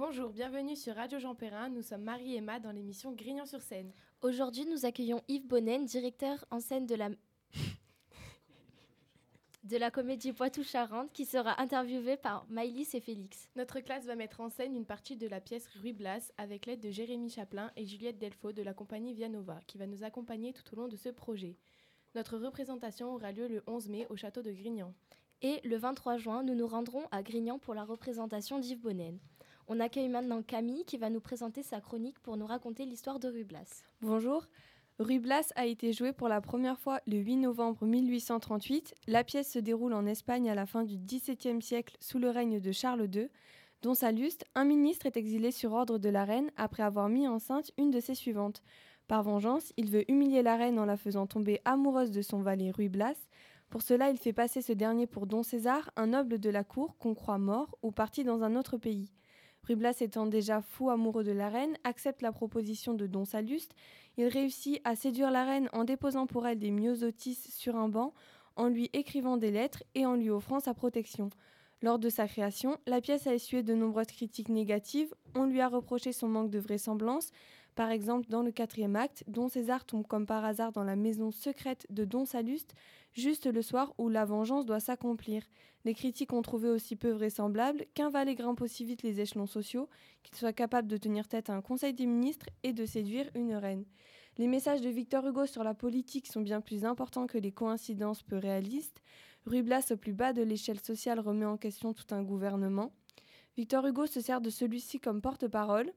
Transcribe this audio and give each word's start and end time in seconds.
Bonjour, 0.00 0.30
bienvenue 0.30 0.76
sur 0.76 0.94
Radio 0.94 1.18
Jean 1.18 1.34
Perrin. 1.34 1.68
Nous 1.68 1.82
sommes 1.82 2.04
Marie 2.04 2.34
et 2.34 2.40
Ma 2.40 2.58
dans 2.58 2.72
l'émission 2.72 3.12
Grignan 3.12 3.44
sur 3.44 3.60
scène. 3.60 3.92
Aujourd'hui, 4.22 4.64
nous 4.64 4.86
accueillons 4.86 5.20
Yves 5.28 5.46
Bonnen, 5.46 5.84
directeur 5.84 6.42
en 6.50 6.58
scène 6.58 6.86
de 6.86 6.94
la 6.94 7.10
de 9.64 9.76
la 9.76 9.90
comédie 9.90 10.32
Poitou-Charentes, 10.32 11.12
qui 11.12 11.26
sera 11.26 11.60
interviewé 11.60 12.16
par 12.16 12.46
Maïlis 12.48 12.88
et 12.94 13.00
Félix. 13.00 13.50
Notre 13.56 13.80
classe 13.80 14.06
va 14.06 14.16
mettre 14.16 14.40
en 14.40 14.48
scène 14.48 14.74
une 14.74 14.86
partie 14.86 15.16
de 15.16 15.28
la 15.28 15.38
pièce 15.38 15.66
Ruy 15.66 15.92
Blas 15.92 16.32
avec 16.38 16.64
l'aide 16.64 16.80
de 16.80 16.90
Jérémy 16.90 17.28
Chaplin 17.28 17.70
et 17.76 17.84
Juliette 17.84 18.16
Delfaux 18.16 18.52
de 18.52 18.62
la 18.62 18.72
compagnie 18.72 19.12
Vianova, 19.12 19.60
qui 19.66 19.76
va 19.76 19.86
nous 19.86 20.02
accompagner 20.02 20.54
tout 20.54 20.64
au 20.72 20.76
long 20.76 20.88
de 20.88 20.96
ce 20.96 21.10
projet. 21.10 21.58
Notre 22.14 22.38
représentation 22.38 23.14
aura 23.14 23.32
lieu 23.32 23.48
le 23.48 23.62
11 23.66 23.90
mai 23.90 24.06
au 24.08 24.16
château 24.16 24.40
de 24.40 24.50
Grignan. 24.50 24.94
Et 25.42 25.60
le 25.62 25.76
23 25.76 26.16
juin, 26.16 26.42
nous 26.42 26.54
nous 26.54 26.66
rendrons 26.66 27.04
à 27.10 27.22
Grignan 27.22 27.58
pour 27.58 27.74
la 27.74 27.84
représentation 27.84 28.58
d'Yves 28.58 28.80
Bonnen. 28.80 29.18
On 29.72 29.78
accueille 29.78 30.08
maintenant 30.08 30.42
Camille 30.42 30.84
qui 30.84 30.98
va 30.98 31.10
nous 31.10 31.20
présenter 31.20 31.62
sa 31.62 31.80
chronique 31.80 32.18
pour 32.18 32.36
nous 32.36 32.44
raconter 32.44 32.84
l'histoire 32.86 33.20
de 33.20 33.28
Ruy 33.28 33.44
Blas. 33.44 33.84
Bonjour. 34.00 34.48
Ruy 34.98 35.20
Blas 35.20 35.52
a 35.54 35.64
été 35.64 35.92
joué 35.92 36.12
pour 36.12 36.26
la 36.26 36.40
première 36.40 36.76
fois 36.76 37.00
le 37.06 37.18
8 37.18 37.36
novembre 37.36 37.86
1838. 37.86 38.96
La 39.06 39.22
pièce 39.22 39.52
se 39.52 39.60
déroule 39.60 39.92
en 39.92 40.06
Espagne 40.06 40.50
à 40.50 40.56
la 40.56 40.66
fin 40.66 40.82
du 40.82 40.98
XVIIe 40.98 41.62
siècle 41.62 41.96
sous 42.00 42.18
le 42.18 42.30
règne 42.30 42.58
de 42.58 42.72
Charles 42.72 43.08
II. 43.14 43.28
Dont 43.82 43.94
Saluste, 43.94 44.44
un 44.56 44.64
ministre 44.64 45.06
est 45.06 45.16
exilé 45.16 45.52
sur 45.52 45.72
ordre 45.72 45.98
de 45.98 46.08
la 46.08 46.24
reine 46.24 46.50
après 46.56 46.82
avoir 46.82 47.08
mis 47.08 47.28
enceinte 47.28 47.70
une 47.78 47.92
de 47.92 48.00
ses 48.00 48.16
suivantes. 48.16 48.64
Par 49.06 49.22
vengeance, 49.22 49.72
il 49.76 49.88
veut 49.88 50.10
humilier 50.10 50.42
la 50.42 50.56
reine 50.56 50.80
en 50.80 50.84
la 50.84 50.96
faisant 50.96 51.28
tomber 51.28 51.60
amoureuse 51.64 52.10
de 52.10 52.22
son 52.22 52.42
valet 52.42 52.72
Ruy 52.72 52.88
Blas. 52.88 53.28
Pour 53.68 53.82
cela, 53.82 54.10
il 54.10 54.18
fait 54.18 54.32
passer 54.32 54.62
ce 54.62 54.72
dernier 54.72 55.06
pour 55.06 55.28
Don 55.28 55.44
César, 55.44 55.92
un 55.94 56.08
noble 56.08 56.40
de 56.40 56.50
la 56.50 56.64
cour 56.64 56.98
qu'on 56.98 57.14
croit 57.14 57.38
mort 57.38 57.78
ou 57.84 57.92
parti 57.92 58.24
dans 58.24 58.42
un 58.42 58.56
autre 58.56 58.76
pays. 58.76 59.12
Rublas 59.66 59.96
étant 60.00 60.26
déjà 60.26 60.62
fou 60.62 60.90
amoureux 60.90 61.24
de 61.24 61.32
la 61.32 61.48
reine, 61.48 61.76
accepte 61.84 62.22
la 62.22 62.32
proposition 62.32 62.94
de 62.94 63.06
Don 63.06 63.24
Saluste. 63.24 63.74
Il 64.16 64.26
réussit 64.26 64.80
à 64.84 64.96
séduire 64.96 65.30
la 65.30 65.44
reine 65.44 65.68
en 65.72 65.84
déposant 65.84 66.26
pour 66.26 66.46
elle 66.46 66.58
des 66.58 66.70
myosotis 66.70 67.34
sur 67.50 67.76
un 67.76 67.88
banc, 67.88 68.12
en 68.56 68.68
lui 68.68 68.90
écrivant 68.92 69.36
des 69.36 69.50
lettres 69.50 69.82
et 69.94 70.06
en 70.06 70.14
lui 70.14 70.30
offrant 70.30 70.60
sa 70.60 70.74
protection. 70.74 71.30
Lors 71.82 71.98
de 71.98 72.10
sa 72.10 72.28
création, 72.28 72.76
la 72.86 73.00
pièce 73.00 73.26
a 73.26 73.34
essuyé 73.34 73.62
de 73.62 73.74
nombreuses 73.74 74.08
critiques 74.08 74.50
négatives. 74.50 75.14
On 75.34 75.44
lui 75.44 75.60
a 75.60 75.68
reproché 75.68 76.12
son 76.12 76.28
manque 76.28 76.50
de 76.50 76.58
vraisemblance. 76.58 77.30
Par 77.74 77.90
exemple, 77.90 78.28
dans 78.28 78.42
le 78.42 78.50
quatrième 78.50 78.96
acte, 78.96 79.24
Don 79.26 79.48
César 79.48 79.84
tombe 79.84 80.06
comme 80.06 80.26
par 80.26 80.44
hasard 80.44 80.72
dans 80.72 80.84
la 80.84 80.96
maison 80.96 81.30
secrète 81.30 81.86
de 81.90 82.04
Don 82.04 82.24
Saluste, 82.24 82.74
juste 83.12 83.46
le 83.46 83.62
soir 83.62 83.94
où 83.98 84.08
la 84.08 84.24
vengeance 84.24 84.66
doit 84.66 84.80
s'accomplir. 84.80 85.42
Les 85.84 85.94
critiques 85.94 86.32
ont 86.32 86.42
trouvé 86.42 86.68
aussi 86.68 86.96
peu 86.96 87.10
vraisemblable 87.10 87.86
qu'un 87.94 88.10
valet 88.10 88.34
grimpe 88.34 88.60
aussi 88.60 88.84
vite 88.84 89.02
les 89.02 89.20
échelons 89.20 89.46
sociaux, 89.46 89.88
qu'il 90.22 90.36
soit 90.36 90.52
capable 90.52 90.88
de 90.88 90.96
tenir 90.96 91.26
tête 91.26 91.48
à 91.48 91.54
un 91.54 91.62
conseil 91.62 91.94
des 91.94 92.06
ministres 92.06 92.46
et 92.62 92.72
de 92.72 92.84
séduire 92.84 93.30
une 93.34 93.54
reine. 93.54 93.84
Les 94.36 94.46
messages 94.46 94.80
de 94.80 94.88
Victor 94.88 95.26
Hugo 95.26 95.46
sur 95.46 95.64
la 95.64 95.74
politique 95.74 96.26
sont 96.26 96.40
bien 96.40 96.60
plus 96.60 96.84
importants 96.84 97.26
que 97.26 97.38
les 97.38 97.52
coïncidences 97.52 98.22
peu 98.22 98.36
réalistes. 98.36 99.02
Ruy 99.46 99.62
Blas, 99.62 99.90
au 99.90 99.96
plus 99.96 100.12
bas 100.12 100.32
de 100.32 100.42
l'échelle 100.42 100.80
sociale, 100.80 101.20
remet 101.20 101.46
en 101.46 101.56
question 101.56 101.94
tout 101.94 102.14
un 102.14 102.22
gouvernement. 102.22 102.92
Victor 103.56 103.86
Hugo 103.86 104.06
se 104.06 104.20
sert 104.20 104.40
de 104.40 104.50
celui-ci 104.50 105.00
comme 105.00 105.20
porte-parole 105.20 105.92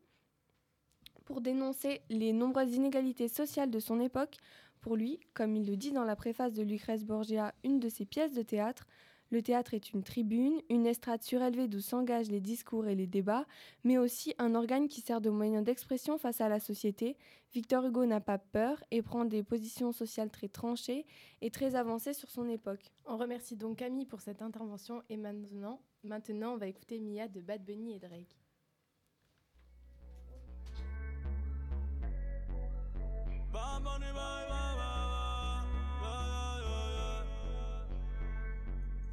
pour 1.26 1.42
dénoncer 1.42 2.02
les 2.10 2.34
nombreuses 2.34 2.76
inégalités 2.76 3.28
sociales 3.28 3.72
de 3.72 3.80
son 3.80 4.00
époque. 4.00 4.38
Pour 4.82 4.96
lui, 4.96 5.20
comme 5.34 5.56
il 5.56 5.66
le 5.66 5.78
dit 5.78 5.92
dans 5.92 6.04
la 6.04 6.16
préface 6.16 6.54
de 6.54 6.64
Lucrèce 6.64 7.06
Borgia, 7.06 7.54
une 7.64 7.80
de 7.80 7.90
ses 7.90 8.06
pièces 8.06 8.34
de 8.34 8.42
théâtre, 8.42 8.86
le 9.34 9.42
théâtre 9.42 9.74
est 9.74 9.94
une 9.94 10.04
tribune, 10.04 10.62
une 10.70 10.86
estrade 10.86 11.24
surélevée 11.24 11.68
d'où 11.68 11.80
s'engagent 11.80 12.30
les 12.30 12.40
discours 12.40 12.86
et 12.86 12.94
les 12.94 13.08
débats, 13.08 13.48
mais 13.84 13.98
aussi 13.98 14.36
un 14.38 14.54
organe 14.54 14.88
qui 14.88 15.02
sert 15.02 15.22
de 15.22 15.32
moyen 15.32 15.64
d'expression 15.64 16.20
face 16.20 16.40
à 16.40 16.50
la 16.50 16.60
société. 16.60 17.18
Victor 17.52 17.84
Hugo 17.84 18.06
n'a 18.06 18.22
pas 18.22 18.38
peur 18.38 18.84
et 18.92 19.02
prend 19.02 19.26
des 19.26 19.42
positions 19.42 19.92
sociales 19.92 20.30
très 20.30 20.50
tranchées 20.50 21.08
et 21.42 21.50
très 21.50 21.74
avancées 21.74 22.14
sur 22.14 22.30
son 22.30 22.48
époque. 22.48 22.92
On 23.08 23.18
remercie 23.18 23.56
donc 23.56 23.78
Camille 23.78 24.06
pour 24.06 24.22
cette 24.22 24.44
intervention 24.44 25.02
et 25.10 25.18
maintenant, 25.18 25.82
maintenant 26.04 26.54
on 26.54 26.58
va 26.58 26.68
écouter 26.68 27.00
Mia 27.00 27.28
de 27.28 27.42
Bad 27.42 27.66
Bunny 27.66 27.96
et 27.96 28.00
Drake. 28.00 28.43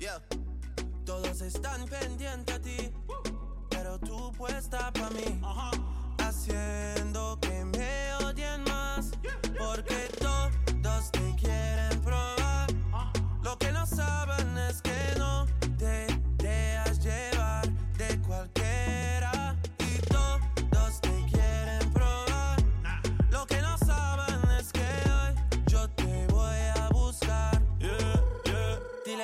Yeah. 0.01 0.19
Todos 1.05 1.43
están 1.43 1.85
pendientes 1.87 2.57
a 2.57 2.59
ti, 2.59 2.91
pero 3.69 3.99
tú 3.99 4.33
puesta 4.33 4.91
pa' 4.93 5.11
mí. 5.11 5.41
Haciendo 6.19 7.39
que 7.41 7.50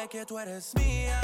que 0.08 0.24
tú 0.24 0.38
eres 0.38 0.72
mía, 0.76 1.20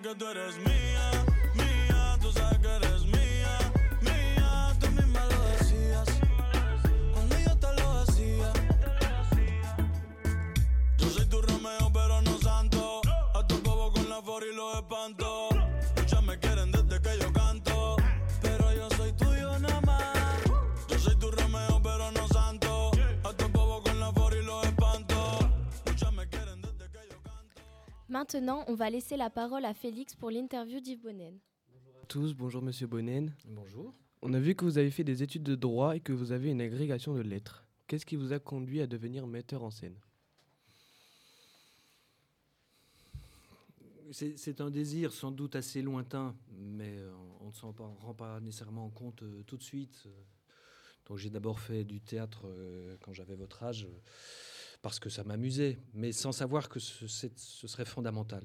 que 0.00 0.14
tú 0.14 0.28
eres 0.28 0.54
Maintenant, 28.18 28.64
on 28.66 28.74
va 28.74 28.90
laisser 28.90 29.16
la 29.16 29.30
parole 29.30 29.64
à 29.64 29.74
Félix 29.74 30.16
pour 30.16 30.32
l'interview 30.32 30.80
d'Yves 30.80 31.00
Bonnen. 31.00 31.38
tous, 32.08 32.34
bonjour 32.34 32.60
Monsieur 32.60 32.88
Bonnen. 32.88 33.32
Bonjour. 33.44 33.94
On 34.22 34.34
a 34.34 34.40
vu 34.40 34.56
que 34.56 34.64
vous 34.64 34.76
avez 34.76 34.90
fait 34.90 35.04
des 35.04 35.22
études 35.22 35.44
de 35.44 35.54
droit 35.54 35.94
et 35.94 36.00
que 36.00 36.12
vous 36.12 36.32
avez 36.32 36.50
une 36.50 36.60
agrégation 36.60 37.14
de 37.14 37.20
lettres. 37.20 37.64
Qu'est-ce 37.86 38.04
qui 38.04 38.16
vous 38.16 38.32
a 38.32 38.40
conduit 38.40 38.80
à 38.80 38.88
devenir 38.88 39.28
metteur 39.28 39.62
en 39.62 39.70
scène? 39.70 39.94
C'est 44.10 44.60
un 44.60 44.70
désir 44.70 45.12
sans 45.12 45.30
doute 45.30 45.54
assez 45.54 45.80
lointain, 45.80 46.34
mais 46.50 46.98
euh, 46.98 47.12
on 47.42 47.50
ne 47.50 47.52
s'en 47.52 47.72
rend 48.00 48.14
pas 48.14 48.40
nécessairement 48.40 48.90
compte 48.90 49.22
euh, 49.22 49.44
tout 49.46 49.56
de 49.56 49.62
suite. 49.62 50.02
euh. 50.06 50.10
Donc 51.06 51.18
j'ai 51.18 51.30
d'abord 51.30 51.60
fait 51.60 51.84
du 51.84 52.00
théâtre 52.00 52.42
euh, 52.46 52.96
quand 53.00 53.12
j'avais 53.12 53.36
votre 53.36 53.62
âge, 53.62 53.84
euh, 53.84 54.00
parce 54.82 55.00
que 55.00 55.08
ça 55.08 55.24
m'amusait, 55.24 55.78
mais 55.92 56.12
sans 56.12 56.32
savoir 56.32 56.68
que 56.68 56.78
ce, 56.78 57.06
serait 57.06 57.84
fondamental. 57.84 58.44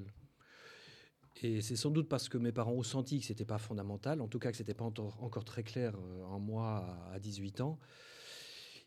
Et 1.42 1.60
c'est 1.60 1.76
sans 1.76 1.90
doute 1.90 2.08
parce 2.08 2.28
que 2.28 2.38
mes 2.38 2.52
parents 2.52 2.72
ont 2.72 2.82
senti 2.82 3.20
que 3.20 3.26
c'était 3.26 3.44
pas 3.44 3.58
fondamental, 3.58 4.20
en 4.20 4.28
tout 4.28 4.38
cas 4.38 4.50
que 4.50 4.56
c'était 4.56 4.74
pas 4.74 4.84
encore, 4.84 5.44
très 5.44 5.62
clair 5.62 5.94
euh, 5.96 6.22
en 6.24 6.38
moi 6.38 7.08
à, 7.10 7.14
à 7.14 7.18
18 7.18 7.60
ans, 7.60 7.78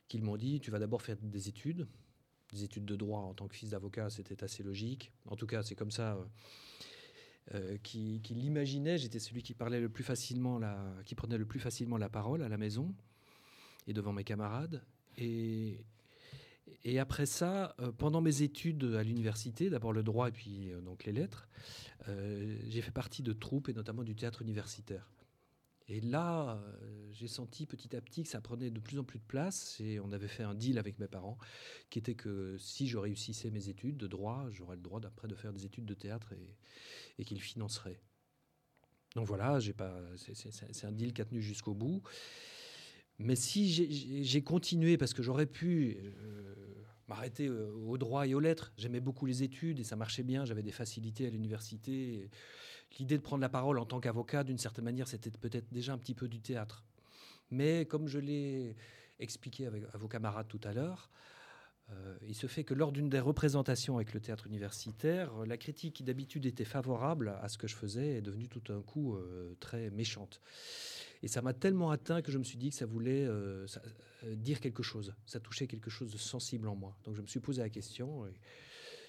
qu'ils 0.07 0.23
m'ont 0.23 0.37
dit 0.37 0.59
tu 0.59 0.71
vas 0.71 0.79
d'abord 0.79 1.01
faire 1.01 1.17
des 1.21 1.49
études, 1.49 1.87
des 2.51 2.63
études 2.63 2.85
de 2.85 2.95
droit 2.95 3.21
en 3.21 3.33
tant 3.33 3.47
que 3.47 3.55
fils 3.55 3.71
d'avocat, 3.71 4.09
c'était 4.09 4.43
assez 4.43 4.63
logique. 4.63 5.11
En 5.25 5.35
tout 5.35 5.47
cas, 5.47 5.63
c'est 5.63 5.75
comme 5.75 5.91
ça 5.91 6.15
euh, 6.15 6.25
euh, 7.55 7.77
qu'il 7.77 8.21
qu'il 8.21 8.39
l'imaginait. 8.39 8.97
J'étais 8.97 9.19
celui 9.19 9.43
qui 9.43 9.53
parlait 9.53 9.79
le 9.79 9.89
plus 9.89 10.03
facilement, 10.03 10.59
qui 11.05 11.15
prenait 11.15 11.37
le 11.37 11.45
plus 11.45 11.59
facilement 11.59 11.97
la 11.97 12.09
parole 12.09 12.41
à 12.41 12.49
la 12.49 12.57
maison 12.57 12.93
et 13.87 13.93
devant 13.93 14.13
mes 14.13 14.23
camarades. 14.23 14.83
Et, 15.17 15.83
et 16.83 16.99
après 16.99 17.25
ça, 17.25 17.75
euh, 17.79 17.91
pendant 17.91 18.21
mes 18.21 18.41
études 18.41 18.83
à 18.95 19.03
l'université, 19.03 19.69
d'abord 19.69 19.93
le 19.93 20.03
droit 20.03 20.29
et 20.29 20.31
puis 20.31 20.71
euh, 20.71 20.81
donc 20.81 21.05
les 21.05 21.11
lettres, 21.11 21.47
euh, 22.07 22.57
j'ai 22.67 22.81
fait 22.81 22.91
partie 22.91 23.23
de 23.23 23.33
troupes 23.33 23.69
et 23.69 23.73
notamment 23.73 24.03
du 24.03 24.15
théâtre 24.15 24.41
universitaire. 24.41 25.11
Et 25.89 26.01
là, 26.01 26.61
j'ai 27.13 27.29
senti 27.29 27.65
petit 27.65 27.95
à 27.95 28.01
petit 28.01 28.23
que 28.23 28.27
ça 28.27 28.41
prenait 28.41 28.71
de 28.71 28.79
plus 28.81 28.99
en 28.99 29.05
plus 29.05 29.19
de 29.19 29.23
place 29.23 29.79
et 29.79 30.01
on 30.01 30.11
avait 30.11 30.27
fait 30.27 30.43
un 30.43 30.53
deal 30.53 30.79
avec 30.79 30.99
mes 30.99 31.07
parents 31.07 31.37
qui 31.89 31.97
était 31.97 32.13
que 32.13 32.57
si 32.59 32.89
je 32.89 32.97
réussissais 32.97 33.51
mes 33.51 33.69
études 33.69 33.95
de 33.95 34.05
droit, 34.05 34.47
j'aurais 34.49 34.75
le 34.75 34.81
droit 34.81 34.99
d'après 34.99 35.29
de 35.29 35.35
faire 35.35 35.53
des 35.53 35.65
études 35.65 35.85
de 35.85 35.93
théâtre 35.93 36.33
et, 36.33 36.57
et 37.19 37.23
qu'ils 37.23 37.39
financeraient. 37.39 38.01
Donc 39.15 39.27
voilà, 39.27 39.59
c'est 40.17 40.85
un 40.85 40.91
deal 40.91 41.13
qui 41.13 41.21
a 41.21 41.25
tenu 41.25 41.41
jusqu'au 41.41 41.73
bout. 41.73 42.03
Mais 43.19 43.35
si 43.35 43.67
j'ai- 44.23 44.43
continué, 44.43 44.97
parce 44.97 45.13
que 45.13 45.23
j'aurais 45.23 45.47
pu 45.47 45.97
euh, 45.99 46.53
m'arrêter 47.07 47.47
euh, 47.47 47.71
au 47.73 47.97
droit 47.97 48.27
et 48.27 48.35
aux 48.35 48.39
lettres, 48.39 48.71
j'aimais 48.77 48.99
beaucoup 48.99 49.25
les 49.25 49.41
études 49.41 49.79
et 49.79 49.83
ça 49.83 49.95
marchait 49.95 50.23
bien, 50.23 50.45
j'avais 50.45 50.61
des 50.61 50.71
facilités 50.71 51.25
à 51.25 51.29
l'université. 51.29 52.29
L'idée 52.99 53.17
de 53.17 53.23
prendre 53.23 53.41
la 53.41 53.49
parole 53.49 53.79
en 53.79 53.85
tant 53.85 53.99
qu'avocat, 53.99 54.43
d'une 54.43 54.59
certaine 54.59 54.85
manière, 54.85 55.07
c'était 55.07 55.31
peut-être 55.31 55.73
déjà 55.73 55.93
un 55.93 55.97
petit 55.97 56.13
peu 56.13 56.27
du 56.27 56.39
théâtre. 56.41 56.83
Mais 57.49 57.85
comme 57.85 58.07
je 58.07 58.19
l'ai 58.19 58.75
expliqué 59.19 59.65
à 59.67 59.97
vos 59.97 60.07
camarades 60.07 60.47
tout 60.47 60.61
à 60.63 60.73
l'heure, 60.73 61.09
euh, 61.89 62.17
il 62.27 62.35
se 62.35 62.45
fait 62.45 62.63
que 62.65 62.73
lors 62.75 62.91
d'une 62.91 63.09
des 63.09 63.19
représentations 63.19 63.95
avec 63.95 64.13
le 64.13 64.19
théâtre 64.19 64.45
universitaire, 64.45 65.31
la 65.45 65.57
critique 65.57 65.95
qui 65.95 66.03
d'habitude 66.03 66.45
était 66.45 66.65
favorable 66.65 67.35
à 67.41 67.49
ce 67.49 67.57
que 67.57 67.67
je 67.67 67.75
faisais 67.75 68.17
est 68.17 68.21
devenue 68.21 68.47
tout 68.47 68.59
d'un 68.59 68.81
coup 68.81 69.17
très 69.59 69.89
méchante. 69.89 70.41
Et 71.23 71.27
ça 71.27 71.41
m'a 71.41 71.53
tellement 71.53 71.91
atteint 71.91 72.21
que 72.21 72.31
je 72.31 72.37
me 72.37 72.43
suis 72.43 72.57
dit 72.57 72.69
que 72.69 72.75
ça 72.75 72.85
voulait 72.85 73.25
euh, 73.25 73.65
euh, 74.23 74.35
dire 74.35 74.59
quelque 74.59 74.83
chose. 74.83 75.13
Ça 75.25 75.39
touchait 75.39 75.67
quelque 75.67 75.89
chose 75.89 76.11
de 76.11 76.17
sensible 76.17 76.67
en 76.67 76.75
moi. 76.75 76.95
Donc 77.05 77.15
je 77.15 77.21
me 77.21 77.27
suis 77.27 77.39
posé 77.39 77.61
la 77.61 77.69
question 77.69 78.27
et 78.27 78.33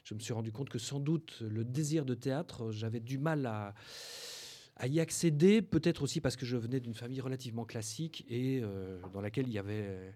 je 0.05 0.15
me 0.15 0.21
suis 0.21 0.33
rendu 0.33 0.53
compte 0.53 0.71
que 0.71 0.79
sans 0.79 1.01
doute 1.01 1.41
le 1.41 1.65
désir 1.65 2.05
de 2.05 2.15
théâtre, 2.15 2.71
j'avais 2.71 3.01
du 3.01 3.19
mal 3.19 3.45
à, 3.47 3.75
y 4.87 5.01
accéder, 5.01 5.61
peut-être 5.61 6.03
aussi 6.03 6.21
parce 6.21 6.37
que 6.37 6.47
je 6.47 6.57
venais 6.57 6.81
d'une 6.81 6.95
famille 6.95 7.21
relativement 7.21 7.65
classique 7.65 8.25
et 8.29 8.61
euh, 8.63 9.01
dans 9.13 9.21
laquelle 9.21 9.47
il 9.47 9.53
y 9.53 9.59
avait... 9.59 10.15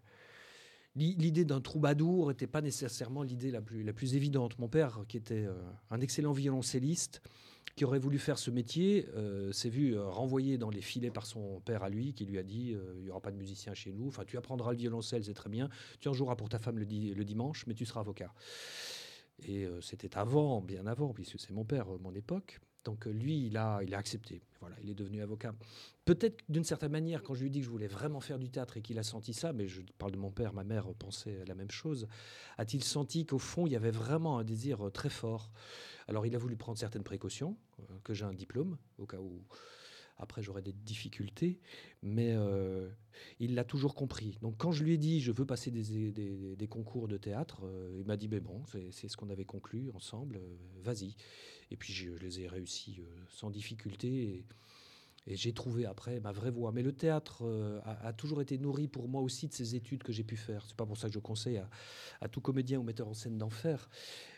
l'i- 0.96 1.16
L'idée 1.16 1.44
d'un 1.44 1.60
troubadour 1.60 2.28
n'était 2.28 2.46
pas 2.46 2.62
nécessairement 2.62 3.22
l'idée 3.22 3.50
la 3.50 3.60
plus, 3.60 4.14
évidente. 4.14 4.58
Mon 4.58 4.68
père, 4.68 5.04
qui 5.08 5.18
était 5.18 5.46
un 5.90 6.00
excellent 6.00 6.32
violoncelliste, 6.32 7.20
qui 7.74 7.84
aurait 7.84 7.98
voulu 7.98 8.18
faire 8.18 8.38
ce 8.38 8.50
métier, 8.50 9.08
euh, 9.14 9.50
s'est 9.52 9.70
vu 9.70 9.96
euh, 9.96 10.04
renvoyé 10.08 10.58
dans 10.58 10.70
les 10.70 10.82
filets 10.82 11.10
par 11.10 11.26
son 11.26 11.60
père 11.60 11.82
à 11.82 11.88
lui, 11.88 12.12
qui 12.12 12.26
lui 12.26 12.38
a 12.38 12.42
dit 12.42 12.74
euh, 12.74 12.94
il 12.98 13.04
n'y 13.04 13.10
aura 13.10 13.20
pas 13.20 13.30
de 13.30 13.36
musicien 13.36 13.72
chez 13.74 13.92
nous. 13.92 14.08
Enfin, 14.08 14.24
tu 14.24 14.36
apprendras 14.36 14.72
le 14.72 14.78
violoncelle, 14.78 15.24
c'est 15.24 15.34
très 15.34 15.48
bien. 15.48 15.70
Tu 16.00 16.08
en 16.08 16.12
joueras 16.12 16.36
pour 16.36 16.48
ta 16.48 16.58
femme 16.58 16.78
le, 16.78 16.84
le 16.84 17.24
dimanche, 17.24 17.66
mais 17.66 17.74
tu 17.74 17.86
seras 17.86 18.00
avocat. 18.00 18.32
Et 19.48 19.66
c'était 19.80 20.16
avant, 20.16 20.60
bien 20.60 20.86
avant, 20.86 21.12
puisque 21.12 21.40
c'est 21.40 21.50
mon 21.50 21.64
père, 21.64 21.86
mon 22.00 22.14
époque. 22.14 22.60
Donc 22.84 23.06
lui, 23.06 23.46
il 23.46 23.56
a, 23.56 23.80
il 23.82 23.94
a 23.94 23.98
accepté. 23.98 24.42
Voilà, 24.60 24.76
il 24.82 24.90
est 24.90 24.94
devenu 24.94 25.22
avocat. 25.22 25.54
Peut-être 26.04 26.42
d'une 26.48 26.64
certaine 26.64 26.90
manière, 26.90 27.22
quand 27.22 27.34
je 27.34 27.42
lui 27.42 27.50
dit 27.50 27.60
que 27.60 27.64
je 27.64 27.70
voulais 27.70 27.86
vraiment 27.86 28.20
faire 28.20 28.38
du 28.38 28.48
théâtre 28.48 28.76
et 28.76 28.82
qu'il 28.82 28.98
a 28.98 29.04
senti 29.04 29.32
ça, 29.32 29.52
mais 29.52 29.68
je 29.68 29.82
parle 29.98 30.12
de 30.12 30.18
mon 30.18 30.30
père, 30.30 30.52
ma 30.52 30.64
mère 30.64 30.86
pensait 30.94 31.44
la 31.46 31.54
même 31.54 31.70
chose, 31.70 32.08
a-t-il 32.58 32.82
senti 32.82 33.24
qu'au 33.24 33.38
fond, 33.38 33.66
il 33.66 33.72
y 33.72 33.76
avait 33.76 33.92
vraiment 33.92 34.38
un 34.38 34.44
désir 34.44 34.86
euh, 34.86 34.90
très 34.90 35.10
fort? 35.10 35.50
Alors 36.08 36.26
il 36.26 36.34
a 36.34 36.38
voulu 36.38 36.56
prendre 36.56 36.76
certaines 36.76 37.04
précautions, 37.04 37.56
euh, 37.78 37.82
que 38.02 38.14
j'ai 38.14 38.24
un 38.24 38.34
diplôme, 38.34 38.78
au 38.98 39.06
cas 39.06 39.18
où 39.18 39.44
après 40.18 40.42
j'aurais 40.42 40.62
des 40.62 40.72
difficultés, 40.72 41.58
mais 42.02 42.32
euh, 42.32 42.88
il 43.40 43.54
l'a 43.54 43.64
toujours 43.64 43.94
compris. 43.94 44.38
Donc 44.42 44.56
quand 44.58 44.70
je 44.70 44.84
lui 44.84 44.94
ai 44.94 44.98
dit 44.98 45.20
je 45.20 45.32
veux 45.32 45.46
passer 45.46 45.70
des, 45.70 46.68
concours 46.68 47.08
de 47.08 47.16
théâtre, 47.16 47.62
il 47.98 48.06
m'a 48.06 48.16
dit 48.16 48.28
ben 48.28 48.40
bon, 48.40 48.62
c'est 48.90 49.08
ce 49.08 49.16
qu'on 49.16 49.30
avait 49.30 49.44
conclu 49.44 49.90
ensemble, 49.94 50.40
vas-y. 50.82 51.16
Et 51.72 51.76
puis 51.76 51.92
je, 51.92 52.12
les 52.20 52.40
ai 52.40 52.48
réussis 52.48 52.98
euh, 53.00 53.04
sans 53.30 53.50
difficulté. 53.50 54.44
Et, 55.26 55.36
j'ai 55.36 55.52
trouvé 55.52 55.86
après 55.86 56.18
ma 56.18 56.32
vraie 56.32 56.50
voie. 56.50 56.72
Mais 56.72 56.82
le 56.82 56.92
théâtre 56.92 57.42
euh, 57.46 57.80
a, 57.84 58.08
a 58.08 58.12
toujours 58.12 58.42
été 58.42 58.58
nourri 58.58 58.88
pour 58.88 59.08
moi 59.08 59.22
aussi 59.22 59.46
de 59.46 59.52
ces 59.52 59.76
études 59.76 60.02
que 60.02 60.12
j'ai 60.12 60.24
pu 60.24 60.36
faire. 60.36 60.64
C'est 60.66 60.76
pas 60.76 60.84
pour 60.84 60.98
ça 60.98 61.08
que 61.08 61.14
je 61.14 61.20
conseille 61.20 61.58
à, 61.58 61.70
à 62.20 62.28
tout 62.28 62.40
comédien 62.40 62.80
ou 62.80 62.82
metteur 62.82 63.06
en 63.08 63.14
scène 63.14 63.38
d'en 63.38 63.48
faire. 63.48 63.88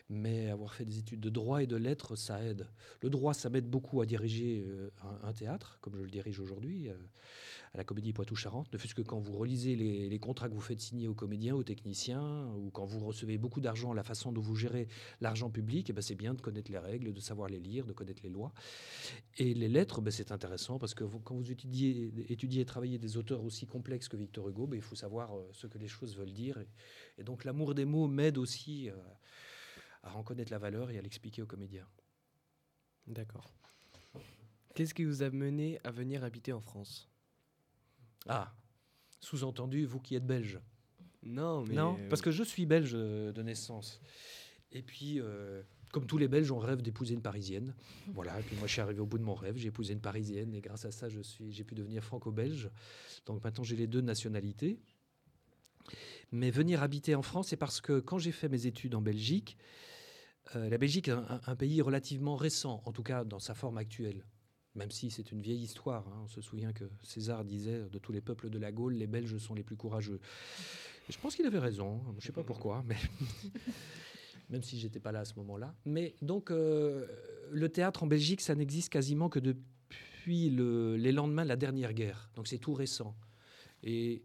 Mais 0.09 0.51
avoir 0.51 0.73
fait 0.73 0.85
des 0.85 0.99
études 0.99 1.19
de 1.19 1.29
droit 1.29 1.63
et 1.63 1.67
de 1.67 1.75
lettres, 1.75 2.15
ça 2.15 2.43
aide. 2.43 2.67
Le 3.01 3.09
droit, 3.09 3.33
ça 3.33 3.49
m'aide 3.49 3.67
beaucoup 3.67 4.01
à 4.01 4.05
diriger 4.05 4.63
euh, 4.67 4.91
un, 5.23 5.33
théâtre, 5.33 5.79
comme 5.81 5.95
je 5.97 6.03
le 6.03 6.09
dirige 6.11 6.39
aujourd'hui, 6.39 6.89
euh, 6.89 6.93
à 7.73 7.77
la 7.77 7.83
Comédie 7.83 8.13
Poitou-Charentes. 8.13 8.71
Ne 8.71 8.77
fût-ce 8.77 8.93
que 8.93 9.01
quand 9.01 9.19
vous 9.19 9.35
relisez 9.35 9.75
les, 9.75 10.19
contrats 10.19 10.47
que 10.47 10.53
vous 10.53 10.61
faites 10.61 10.79
signer 10.79 11.07
aux 11.07 11.15
comédiens, 11.15 11.55
aux 11.55 11.63
techniciens, 11.63 12.47
ou 12.55 12.69
quand 12.69 12.85
vous 12.85 12.99
recevez 12.99 13.39
beaucoup 13.39 13.61
d'argent, 13.61 13.93
la 13.93 14.03
façon 14.03 14.31
dont 14.31 14.41
vous 14.41 14.55
gérez 14.55 14.87
l'argent 15.21 15.49
public, 15.49 15.89
eh 15.89 15.93
ben, 15.93 16.01
c'est 16.01 16.15
bien 16.15 16.35
de 16.35 16.41
connaître 16.41 16.71
les 16.71 16.77
règles, 16.77 17.11
de 17.11 17.19
savoir 17.19 17.49
les 17.49 17.59
lire, 17.59 17.87
de 17.87 17.93
connaître 17.93 18.21
les 18.23 18.29
lois. 18.29 18.53
Et 19.37 19.55
les 19.55 19.67
lettres, 19.67 20.01
ben, 20.01 20.11
c'est 20.11 20.31
intéressant 20.31 20.77
parce 20.77 20.93
que 20.93 21.03
quand 21.03 21.35
vous 21.35 21.51
étudiez, 21.51 22.13
et 22.29 22.65
travaillez 22.65 22.99
des 22.99 23.17
auteurs 23.17 23.43
aussi 23.43 23.65
complexes 23.65 24.07
que 24.07 24.17
Victor 24.17 24.47
Hugo, 24.49 24.67
ben, 24.67 24.77
il 24.77 24.83
faut 24.83 24.95
savoir 24.95 25.35
euh, 25.35 25.49
ce 25.51 25.65
que 25.65 25.79
les 25.79 25.87
choses 25.87 26.15
veulent 26.15 26.31
dire. 26.31 26.59
Et, 26.59 26.67
et 27.17 27.23
donc 27.23 27.43
l'amour 27.43 27.73
des 27.73 27.85
mots 27.85 28.07
m'aide 28.07 28.37
aussi 28.37 28.89
à 30.05 30.15
en 30.15 30.23
connaître 30.23 30.51
la 30.51 30.57
valeur 30.57 30.89
et 30.91 30.97
à 30.97 31.01
l'expliquer 31.01 31.41
aux 31.41 31.47
comédiens. 31.47 31.87
D'accord. 33.07 33.53
Qu'est-ce 34.73 34.93
qui 34.93 35.03
vous 35.03 35.23
a 35.23 35.29
mené 35.29 35.79
à 35.83 35.91
venir 35.91 36.23
habiter 36.23 36.53
en 36.53 36.61
France? 36.61 37.09
Ah, 38.27 38.53
sous-entendu, 39.19 39.85
vous 39.85 39.99
qui 39.99 40.15
êtes 40.15 40.25
belge. 40.25 40.59
Non, 41.23 41.65
mais. 41.65 41.75
Non, 41.75 41.97
parce 42.09 42.21
que 42.21 42.31
je 42.31 42.43
suis 42.43 42.65
belge 42.65 42.91
euh, 42.93 43.31
de 43.31 43.41
naissance. 43.41 43.99
Et 44.71 44.81
puis, 44.81 45.19
euh, 45.19 45.63
comme 45.91 46.05
tous 46.05 46.17
les 46.17 46.27
Belges, 46.27 46.51
on 46.51 46.59
rêve 46.59 46.81
d'épouser 46.81 47.13
une 47.13 47.21
Parisienne. 47.21 47.73
Voilà, 48.13 48.37
et 48.37 48.43
puis 48.43 48.57
moi, 48.57 48.67
je 48.67 48.73
suis 48.73 48.81
arrivé 48.81 48.99
au 48.99 49.05
bout 49.05 49.17
de 49.17 49.23
mon 49.23 49.33
rêve, 49.33 49.55
j'ai 49.55 49.69
épousé 49.69 49.93
une 49.93 50.01
Parisienne, 50.01 50.53
et 50.53 50.59
grâce 50.59 50.83
à 50.83 50.91
ça, 50.91 51.07
je 51.07 51.21
suis, 51.21 51.53
j'ai 51.53 51.63
pu 51.63 51.73
devenir 51.73 52.03
franco-belge. 52.03 52.69
Donc 53.25 53.41
maintenant, 53.43 53.63
j'ai 53.63 53.77
les 53.77 53.87
deux 53.87 54.01
nationalités. 54.01 54.77
Mais 56.33 56.51
venir 56.51 56.83
habiter 56.83 57.15
en 57.15 57.21
France, 57.21 57.47
c'est 57.47 57.55
parce 57.55 57.79
que 57.79 58.01
quand 58.01 58.17
j'ai 58.17 58.33
fait 58.33 58.49
mes 58.49 58.65
études 58.65 58.95
en 58.95 59.01
Belgique, 59.01 59.57
euh, 60.55 60.69
la 60.69 60.77
Belgique 60.77 61.07
est 61.07 61.13
un, 61.47 61.55
pays 61.55 61.81
relativement 61.81 62.35
récent, 62.35 62.81
en 62.85 62.91
tout 62.91 63.03
cas 63.03 63.23
dans 63.23 63.39
sa 63.39 63.53
forme 63.55 63.77
actuelle. 63.77 64.25
Même 64.75 64.91
si 64.91 65.09
c'est 65.09 65.31
une 65.31 65.41
vieille 65.41 65.61
histoire. 65.63 66.07
hein. 66.09 66.21
On 66.25 66.27
se 66.27 66.41
souvient 66.41 66.73
que 66.73 66.83
César 67.01 67.45
disait 67.45 67.87
de 67.89 67.97
tous 67.97 68.11
les 68.11 68.21
peuples 68.21 68.49
de 68.49 68.59
la 68.59 68.71
Gaule, 68.71 68.93
les 68.93 69.07
Belges 69.07 69.37
sont 69.37 69.53
les 69.55 69.63
plus 69.63 69.77
courageux. 69.77 70.19
Je 71.09 71.17
pense 71.17 71.35
qu'il 71.35 71.45
avait 71.45 71.59
raison. 71.59 72.01
Je 72.11 72.15
ne 72.15 72.19
sais 72.21 72.31
pas 72.33 72.43
pourquoi, 72.43 72.83
mais 72.85 72.97
même 74.49 74.63
si 74.63 74.79
j'étais 74.79 74.99
pas 74.99 75.11
là 75.11 75.21
à 75.21 75.25
ce 75.25 75.35
moment-là. 75.37 75.73
Mais 75.85 76.15
donc, 76.21 76.51
euh, 76.51 77.07
le 77.51 77.69
théâtre 77.69 78.03
en 78.03 78.07
Belgique, 78.07 78.41
ça 78.41 78.53
n'existe 78.55 78.89
quasiment 78.91 79.29
que 79.29 79.39
depuis 79.39 80.49
le- 80.49 80.97
les 80.97 81.11
lendemains 81.11 81.43
de 81.43 81.49
la 81.49 81.55
dernière 81.55 81.93
guerre. 81.93 82.29
Donc, 82.35 82.47
c'est 82.47 82.57
tout 82.57 82.73
récent. 82.73 83.15
Et 83.83 84.23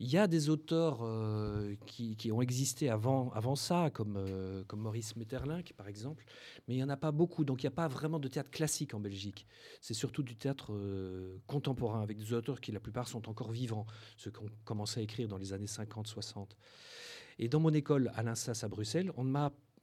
il 0.00 0.10
y 0.10 0.18
a 0.18 0.26
des 0.26 0.48
auteurs 0.48 1.00
euh, 1.02 1.76
qui, 1.86 2.32
ont 2.32 2.42
existé 2.42 2.90
avant, 2.90 3.30
avant 3.30 3.54
ça, 3.54 3.90
comme, 3.92 4.16
euh, 4.16 4.64
Maurice 4.74 5.14
Maeterlinck, 5.14 5.72
par 5.76 5.86
exemple, 5.86 6.24
mais 6.66 6.74
il 6.74 6.76
n'y 6.78 6.82
en 6.82 6.88
a 6.88 6.96
pas 6.96 7.12
beaucoup. 7.12 7.44
Donc, 7.44 7.62
il 7.62 7.66
n'y 7.66 7.72
a 7.72 7.76
pas 7.76 7.86
vraiment 7.86 8.18
de 8.18 8.26
théâtre 8.26 8.50
classique 8.50 8.92
en 8.94 9.00
Belgique. 9.00 9.46
C'est 9.80 9.94
surtout 9.94 10.24
du 10.24 10.34
théâtre 10.34 10.72
euh, 10.72 11.38
contemporain, 11.46 12.02
avec 12.02 12.18
des 12.18 12.32
auteurs 12.32 12.60
qui, 12.60 12.72
la 12.72 12.80
plupart, 12.80 13.06
sont 13.06 13.28
encore 13.28 13.52
vivants, 13.52 13.86
ceux 14.16 14.32
qui 14.32 14.40
ont 14.40 14.50
commencé 14.64 14.98
à 14.98 15.02
écrire 15.02 15.28
dans 15.28 15.38
les 15.38 15.52
années 15.52 15.66
50-60. 15.66 16.48
Et 17.38 17.48
dans 17.48 17.60
mon 17.60 17.72
école 17.72 18.10
à 18.14 18.22
l'INSAS 18.22 18.64
à 18.64 18.68
Bruxelles, 18.68 19.12
on, 19.16 19.32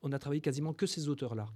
on 0.02 0.12
a 0.12 0.20
travaillé 0.20 0.42
quasiment 0.42 0.74
que 0.74 0.86
ces 0.86 1.08
auteurs-là. 1.08 1.48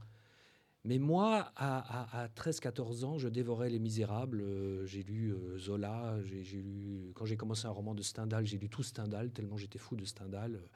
Mais 0.86 1.00
moi, 1.00 1.52
à, 1.56 1.80
à- 2.20 2.24
à 2.24 2.28
13-14 2.30 3.04
ans, 3.06 3.18
je 3.18 3.28
dévorais 3.28 3.70
Les 3.72 3.80
Misérables. 3.80 4.42
euh, 4.42 4.86
j'ai 4.86 5.02
lu 5.04 5.34
euh, 5.34 5.58
Zola. 5.58 6.18
J'ai, 6.24 6.62
lu, 6.62 7.12
quand 7.16 7.26
j'ai 7.26 7.38
commencé 7.38 7.66
un 7.66 7.72
roman 7.72 7.96
de 7.96 8.04
Stendhal, 8.04 8.46
j'ai 8.46 8.60
lu 8.60 8.70
tout 8.70 8.84
Stendhal, 8.84 9.32
tellement 9.32 9.58
j'étais 9.58 9.80
fou 9.80 9.96
de 9.96 10.06
Stendhal. 10.06 10.56
euh, 10.56 10.68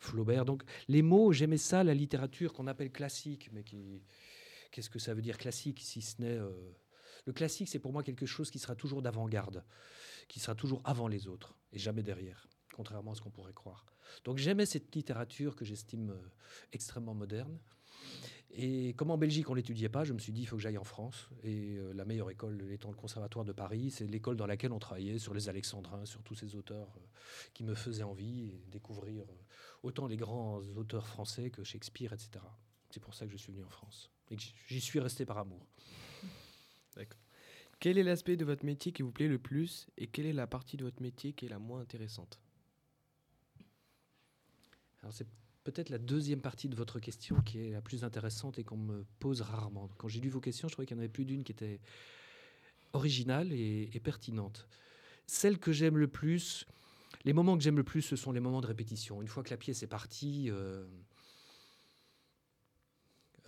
Flaubert. 0.00 0.44
Donc, 0.44 0.64
les 0.88 1.02
mots, 1.02 1.32
j'aimais 1.32 1.56
ça, 1.56 1.84
la 1.84 1.94
littérature 1.94 2.52
qu'on 2.52 2.66
appelle 2.66 2.90
classique. 2.90 3.48
Mais 3.52 3.64
qu'est-ce 4.72 4.90
que 4.90 4.98
ça 4.98 5.14
veut 5.14 5.22
dire 5.22 5.38
classique 5.38 5.80
si 5.80 6.02
ce 6.02 6.20
n'est. 6.20 6.38
le 7.26 7.32
classique, 7.32 7.68
c'est 7.68 7.78
pour 7.78 7.92
moi 7.92 8.02
quelque 8.02 8.26
chose 8.26 8.50
qui 8.50 8.58
sera 8.58 8.74
toujours 8.74 9.02
d'avant-garde, 9.02 9.64
qui 10.28 10.40
sera 10.40 10.54
toujours 10.56 10.80
avant 10.84 11.06
les 11.06 11.28
autres 11.28 11.54
et 11.72 11.78
jamais 11.78 12.02
derrière, 12.02 12.48
contrairement 12.74 13.12
à 13.12 13.14
ce 13.14 13.20
qu'on 13.20 13.30
pourrait 13.30 13.52
croire. 13.54 13.86
Donc 14.24 14.38
j'aimais 14.38 14.66
cette 14.66 14.94
littérature 14.96 15.54
que 15.54 15.64
j'estime 15.64 16.12
extrêmement 16.72 17.14
moderne. 17.14 17.56
Et 18.56 18.94
comme 18.94 19.10
en 19.10 19.18
Belgique, 19.18 19.50
on 19.50 19.54
l'étudiait 19.54 19.88
pas, 19.88 20.04
je 20.04 20.12
me 20.12 20.18
suis 20.20 20.32
dit, 20.32 20.42
il 20.42 20.46
faut 20.46 20.54
que 20.54 20.62
j'aille 20.62 20.78
en 20.78 20.84
France. 20.84 21.28
Et 21.42 21.76
euh, 21.76 21.92
la 21.92 22.04
meilleure 22.04 22.30
école 22.30 22.70
étant 22.70 22.88
le 22.88 22.96
Conservatoire 22.96 23.44
de 23.44 23.52
Paris, 23.52 23.90
c'est 23.90 24.06
l'école 24.06 24.36
dans 24.36 24.46
laquelle 24.46 24.70
on 24.70 24.78
travaillait 24.78 25.18
sur 25.18 25.34
les 25.34 25.48
Alexandrins, 25.48 26.04
sur 26.04 26.22
tous 26.22 26.36
ces 26.36 26.54
auteurs 26.54 26.88
euh, 26.96 27.00
qui 27.52 27.64
me 27.64 27.74
faisaient 27.74 28.04
envie 28.04 28.50
et 28.50 28.64
découvrir 28.70 29.24
euh, 29.24 29.34
autant 29.82 30.06
les 30.06 30.16
grands 30.16 30.58
auteurs 30.76 31.08
français 31.08 31.50
que 31.50 31.64
Shakespeare, 31.64 32.12
etc. 32.12 32.44
C'est 32.90 33.00
pour 33.00 33.14
ça 33.14 33.26
que 33.26 33.32
je 33.32 33.36
suis 33.36 33.52
venu 33.52 33.64
en 33.64 33.70
France. 33.70 34.12
Et 34.30 34.36
j'y 34.68 34.80
suis 34.80 35.00
resté 35.00 35.26
par 35.26 35.38
amour. 35.38 35.66
Quel 37.80 37.98
est 37.98 38.04
l'aspect 38.04 38.36
de 38.36 38.44
votre 38.44 38.64
métier 38.64 38.92
qui 38.92 39.02
vous 39.02 39.10
plaît 39.10 39.28
le 39.28 39.38
plus 39.38 39.88
et 39.98 40.06
quelle 40.06 40.26
est 40.26 40.32
la 40.32 40.46
partie 40.46 40.76
de 40.76 40.84
votre 40.84 41.02
métier 41.02 41.32
qui 41.32 41.46
est 41.46 41.48
la 41.48 41.58
moins 41.58 41.80
intéressante? 41.80 42.40
Alors 45.02 45.12
c'est 45.12 45.26
peut-être 45.64 45.88
la 45.88 45.98
deuxième 45.98 46.40
partie 46.40 46.68
de 46.68 46.76
votre 46.76 47.00
question 47.00 47.40
qui 47.40 47.58
est 47.58 47.70
la 47.70 47.80
plus 47.80 48.04
intéressante 48.04 48.58
et 48.58 48.64
qu'on 48.64 48.76
me 48.76 49.04
pose 49.18 49.40
rarement. 49.40 49.88
Quand 49.96 50.08
j'ai 50.08 50.20
lu 50.20 50.28
vos 50.28 50.40
questions, 50.40 50.68
je 50.68 50.74
trouvais 50.74 50.86
qu'il 50.86 50.96
y 50.96 51.00
en 51.00 51.02
avait 51.02 51.08
plus 51.08 51.24
d'une 51.24 51.42
qui 51.42 51.52
était 51.52 51.80
originale 52.92 53.52
et, 53.52 54.00
pertinente. 54.04 54.68
Celle 55.26 55.58
que 55.58 55.72
j'aime 55.72 55.96
le 55.96 56.06
plus, 56.06 56.66
les 57.24 57.32
moments 57.32 57.56
que 57.56 57.64
j'aime 57.64 57.76
le 57.76 57.82
plus, 57.82 58.02
ce 58.02 58.14
sont 58.14 58.30
les 58.30 58.40
moments 58.40 58.60
de 58.60 58.66
répétition. 58.66 59.22
Une 59.22 59.26
fois 59.28 59.42
que 59.42 59.50
la 59.50 59.56
pièce 59.56 59.82
est 59.82 59.88
partie, 59.88 60.50
euh, 60.50 60.84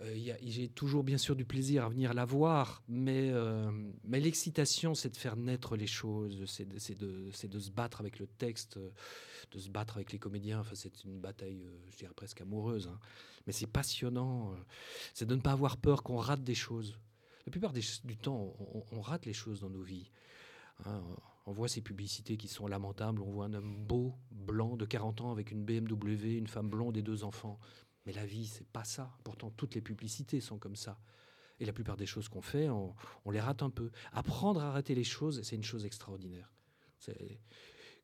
euh, 0.01 0.35
j'ai 0.43 0.67
toujours 0.69 1.03
bien 1.03 1.17
sûr 1.17 1.35
du 1.35 1.43
plaisir 1.43 1.83
à 1.83 1.89
venir 1.89 2.13
la 2.13 2.25
voir, 2.25 2.83
mais, 2.87 3.31
euh, 3.31 3.71
l'excitation, 4.07 4.93
c'est 4.93 5.09
de 5.09 5.17
faire 5.17 5.35
naître 5.35 5.75
les 5.75 5.87
choses, 5.87 6.45
c'est 6.45 6.67
de, 6.67 7.31
se 7.31 7.71
battre 7.71 7.99
avec 7.99 8.19
le 8.19 8.27
texte, 8.27 8.77
euh, 8.77 8.91
de 9.51 9.59
se 9.59 9.69
battre 9.69 9.97
avec 9.97 10.11
les 10.11 10.19
comédiens. 10.19 10.59
Enfin, 10.59 10.75
c'est 10.75 11.03
une 11.03 11.19
bataille, 11.19 11.65
je 11.89 11.97
dirais 11.97 12.13
presque 12.15 12.41
amoureuse, 12.41 12.89
hein. 12.89 12.99
mais 13.47 13.53
c'est 13.53 13.67
passionnant. 13.67 14.53
C'est 15.15 15.25
de 15.25 15.35
ne 15.35 15.41
pas 15.41 15.51
avoir 15.53 15.77
peur 15.77 16.03
qu'on 16.03 16.17
rate 16.17 16.43
des 16.43 16.55
choses. 16.55 16.99
La 17.47 17.51
plupart 17.51 17.73
du 17.73 18.17
temps, 18.17 18.53
on, 18.59 18.83
on 18.91 19.01
rate 19.01 19.25
les 19.25 19.33
choses 19.33 19.61
dans 19.61 19.69
nos 19.69 19.81
vies. 19.81 20.11
hein. 20.85 21.01
on 21.47 21.53
voit 21.53 21.69
ces 21.69 21.81
publicités 21.81 22.37
qui 22.37 22.49
sont 22.49 22.67
lamentables. 22.67 23.21
On 23.21 23.31
voit 23.31 23.45
un 23.45 23.53
homme 23.53 23.83
beau, 23.83 24.13
blanc, 24.29 24.75
de 24.77 24.85
40 24.85 25.21
ans, 25.21 25.31
avec 25.31 25.49
une 25.49 25.63
BMW, 25.63 26.37
une 26.37 26.47
femme 26.47 26.69
blonde 26.69 26.97
et 26.97 27.01
deux 27.01 27.23
enfants. 27.23 27.57
Mais 28.07 28.13
la 28.13 28.25
vie, 28.25 28.47
c'est 28.47 28.65
pas 28.65 28.85
ça. 28.85 29.11
Pourtant, 29.25 29.51
toutes 29.51 29.75
les 29.75 29.81
publicités 29.81 30.39
sont 30.39 30.57
comme 30.57 30.77
ça. 30.77 30.97
Et 31.59 31.65
la 31.65 31.73
plupart 31.73 31.97
des 31.97 32.05
choses 32.05 32.29
qu'on 32.29 32.41
fait, 32.41 32.69
on, 32.69 32.95
on 33.25 33.31
les 33.31 33.41
rate 33.41 33.61
un 33.61 33.69
peu. 33.69 33.91
Apprendre 34.13 34.61
à 34.61 34.71
rater 34.71 34.95
les 34.95 35.03
choses, 35.03 35.41
c'est 35.43 35.57
une 35.57 35.63
chose 35.63 35.85
extraordinaire. 35.85 36.49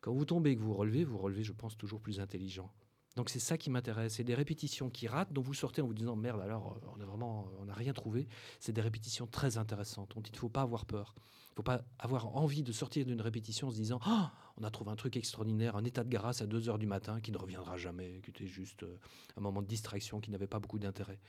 Quand 0.02 0.12
vous 0.12 0.26
tombez 0.26 0.52
et 0.52 0.56
que 0.58 0.62
vous 0.62 0.74
relevez, 0.74 1.06
vous 1.06 1.18
relevez, 1.18 1.44
je 1.44 1.54
pense, 1.54 1.78
toujours 1.78 2.02
plus 2.02 2.20
intelligent. 2.20 2.70
Donc 3.16 3.30
c'est 3.30 3.40
ça 3.40 3.58
qui 3.58 3.70
m'intéresse. 3.70 4.16
C'est 4.16 4.26
des 4.26 4.36
répétitions 4.36 4.90
qui 4.90 5.08
ratent, 5.08 5.32
dont 5.32 5.42
vous 5.42 5.54
sortez 5.54 5.82
en 5.82 5.88
vous 5.88 5.94
disant 5.94 6.18
merde, 6.18 6.42
alors 6.42 6.74
euh, 6.84 6.88
on 6.98 7.00
a 7.00 7.06
vraiment, 7.06 7.48
on 7.62 7.66
n'a 7.66 7.74
rien 7.74 7.94
trouvé. 7.94 8.28
C'est 8.60 8.74
des 8.74 8.82
répétitions 8.82 9.26
très 9.26 9.58
intéressantes 9.58 10.12
dont 10.16 10.22
il 10.22 10.34
ne 10.34 10.38
faut 10.38 10.50
pas 10.50 10.64
avoir 10.64 10.86
peur. 10.86 11.16
Il 11.16 11.52
ne 11.52 11.56
faut 11.56 11.64
pas 11.64 11.86
avoir 11.98 12.36
envie 12.36 12.64
de 12.64 12.74
sortir 12.74 13.06
d'une 13.06 13.22
répétition 13.22 13.70
en 13.70 13.72
se 13.72 13.78
disant 13.78 14.00
Ah, 14.04 14.34
on 14.58 14.64
a 14.64 14.70
trouvé 14.70 14.92
un 14.92 14.96
truc 14.96 15.18
extraordinaire, 15.18 15.76
un 15.76 15.84
état 15.84 16.04
de 16.04 16.10
grâce 16.10 16.42
à 16.42 16.46
2 16.46 16.70
heures 16.70 16.78
du 16.78 16.86
matin 16.86 17.20
qui 17.20 17.32
ne 17.32 17.38
reviendra 17.38 17.78
jamais, 17.78 18.22
qui 18.24 18.30
était 18.30 18.48
juste 18.48 18.84
euh, 18.84 18.98
un 19.36 19.42
moment 19.42 19.62
de 19.62 19.68
distraction 19.68 20.20
qui 20.20 20.30
n'avait 20.30 20.48
pas 20.48 20.60
beaucoup 20.60 20.80
d'intérêt. 20.80 21.20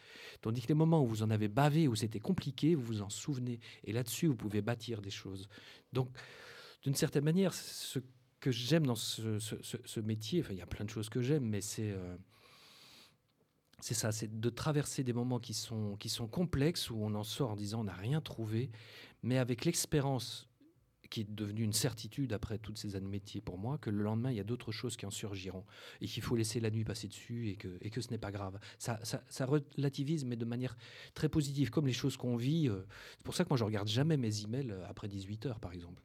Tandis 0.42 0.60
que 0.60 0.68
les 0.68 0.74
moments 0.74 1.02
où 1.02 1.06
vous 1.06 1.22
en 1.22 1.30
avez 1.30 1.48
bavé, 1.48 1.88
où 1.88 1.94
c'était 1.96 2.20
compliqué, 2.20 2.74
vous 2.74 2.82
vous 2.82 3.02
en 3.02 3.08
souvenez. 3.08 3.60
Et 3.84 3.92
là-dessus, 3.92 4.26
vous 4.26 4.36
pouvez 4.36 4.60
bâtir 4.60 5.00
des 5.00 5.10
choses. 5.10 5.48
Donc, 5.92 6.10
d'une 6.82 6.94
certaine 6.94 7.24
manière, 7.24 7.54
ce 7.54 7.98
que 8.40 8.50
j'aime 8.50 8.86
dans 8.86 8.94
ce, 8.94 10.00
métier, 10.00 10.42
enfin, 10.42 10.52
il 10.52 10.58
y 10.58 10.62
a 10.62 10.66
plein 10.66 10.84
de 10.84 10.90
choses 10.90 11.08
que 11.08 11.22
j'aime, 11.22 11.44
mais 11.44 11.60
c'est. 11.60 11.92
euh, 11.92 12.16
c'est 13.80 13.94
ça, 13.94 14.12
c'est 14.12 14.40
de 14.40 14.48
traverser 14.48 15.04
des 15.04 15.12
moments 15.12 15.38
qui 15.38 15.52
sont, 15.52 15.96
qui 15.96 16.08
sont 16.08 16.26
complexes, 16.26 16.88
où 16.88 16.96
on 17.02 17.14
en 17.14 17.24
sort 17.24 17.50
en 17.50 17.56
disant 17.56 17.80
on 17.80 17.84
n'a 17.84 17.92
rien 17.92 18.22
trouvé, 18.22 18.70
mais 19.22 19.36
avec 19.36 19.66
l'expérience 19.66 20.48
qui 21.14 21.20
est 21.20 21.32
devenue 21.32 21.62
une 21.62 21.72
certitude 21.72 22.32
après 22.32 22.58
toutes 22.58 22.76
ces 22.76 22.96
années 22.96 23.06
de 23.06 23.10
métier 23.10 23.40
pour 23.40 23.56
moi, 23.56 23.78
que 23.78 23.88
le 23.88 24.02
lendemain, 24.02 24.32
il 24.32 24.36
y 24.36 24.40
a 24.40 24.44
d'autres 24.44 24.72
choses 24.72 24.96
qui 24.96 25.06
en 25.06 25.12
surgiront 25.12 25.64
et 26.00 26.08
qu'il 26.08 26.24
faut 26.24 26.34
laisser 26.34 26.58
la 26.58 26.72
nuit 26.72 26.82
passer 26.82 27.06
dessus 27.06 27.50
et 27.50 27.54
que, 27.54 27.68
et 27.82 27.90
que 27.90 28.00
ce 28.00 28.10
n'est 28.10 28.18
pas 28.18 28.32
grave. 28.32 28.58
Ça, 28.78 28.98
ça, 29.04 29.46
relativise, 29.46 30.24
mais 30.24 30.34
de 30.34 30.44
manière 30.44 30.76
très 31.14 31.28
positive, 31.28 31.70
comme 31.70 31.86
les 31.86 31.92
choses 31.92 32.16
qu'on 32.16 32.34
vit. 32.34 32.68
euh, 32.68 32.84
c'est 33.16 33.22
pour 33.22 33.36
ça 33.36 33.44
que 33.44 33.50
moi, 33.50 33.56
je 33.56 33.62
regarde 33.62 33.86
jamais 33.86 34.16
mes 34.16 34.42
emails 34.42 34.72
euh, 34.72 34.88
après 34.88 35.06
18 35.06 35.46
heures, 35.46 35.60
par 35.60 35.72
exemple, 35.72 36.02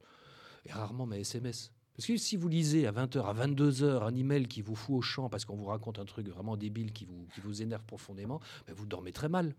et 0.68 0.72
rarement 0.72 1.08
mes 1.08 1.22
SMS. 1.22 1.72
Parce 1.96 2.06
que 2.06 2.16
si 2.16 2.38
vous 2.38 2.48
lisez 2.48 2.86
à 2.86 2.92
20h, 2.92 3.24
à 3.26 3.34
22h 3.34 4.04
un 4.04 4.14
email 4.14 4.48
qui 4.48 4.62
vous 4.62 4.76
fout 4.76 4.96
au 4.96 5.02
champ 5.02 5.28
parce 5.28 5.44
qu'on 5.44 5.56
vous 5.56 5.66
raconte 5.66 5.98
un 5.98 6.06
truc 6.06 6.28
vraiment 6.28 6.56
débile 6.56 6.94
qui 6.94 7.06
vous, 7.06 7.26
qui 7.34 7.42
vous 7.42 7.64
énerve 7.64 7.84
profondément, 7.86 8.42
ben 8.68 8.76
vous 8.76 8.86
dormez 8.86 9.12
très 9.12 9.28
mal. 9.28 9.56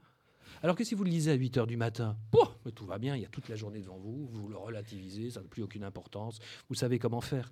Alors 0.63 0.77
que 0.77 0.85
si 0.85 0.95
vous 0.95 1.05
le 1.05 1.11
lisez 1.11 1.31
à 1.31 1.37
8h 1.37 1.67
du 1.67 1.77
matin, 1.77 2.17
mais 2.65 2.73
tout 2.73 2.85
va 2.87 2.99
bien, 2.99 3.17
il 3.17 3.23
y 3.23 3.25
a 3.25 3.29
toute 3.29 3.49
la 3.49 3.57
journée 3.57 3.81
devant 3.81 3.97
vous, 3.99 4.27
vous 4.27 4.49
le 4.49 4.57
relativisez, 4.57 5.31
ça 5.31 5.41
n'a 5.41 5.49
plus 5.49 5.63
aucune 5.63 5.85
importance, 5.85 6.39
vous 6.69 6.75
savez 6.75 6.99
comment 6.99 7.21
faire. 7.21 7.51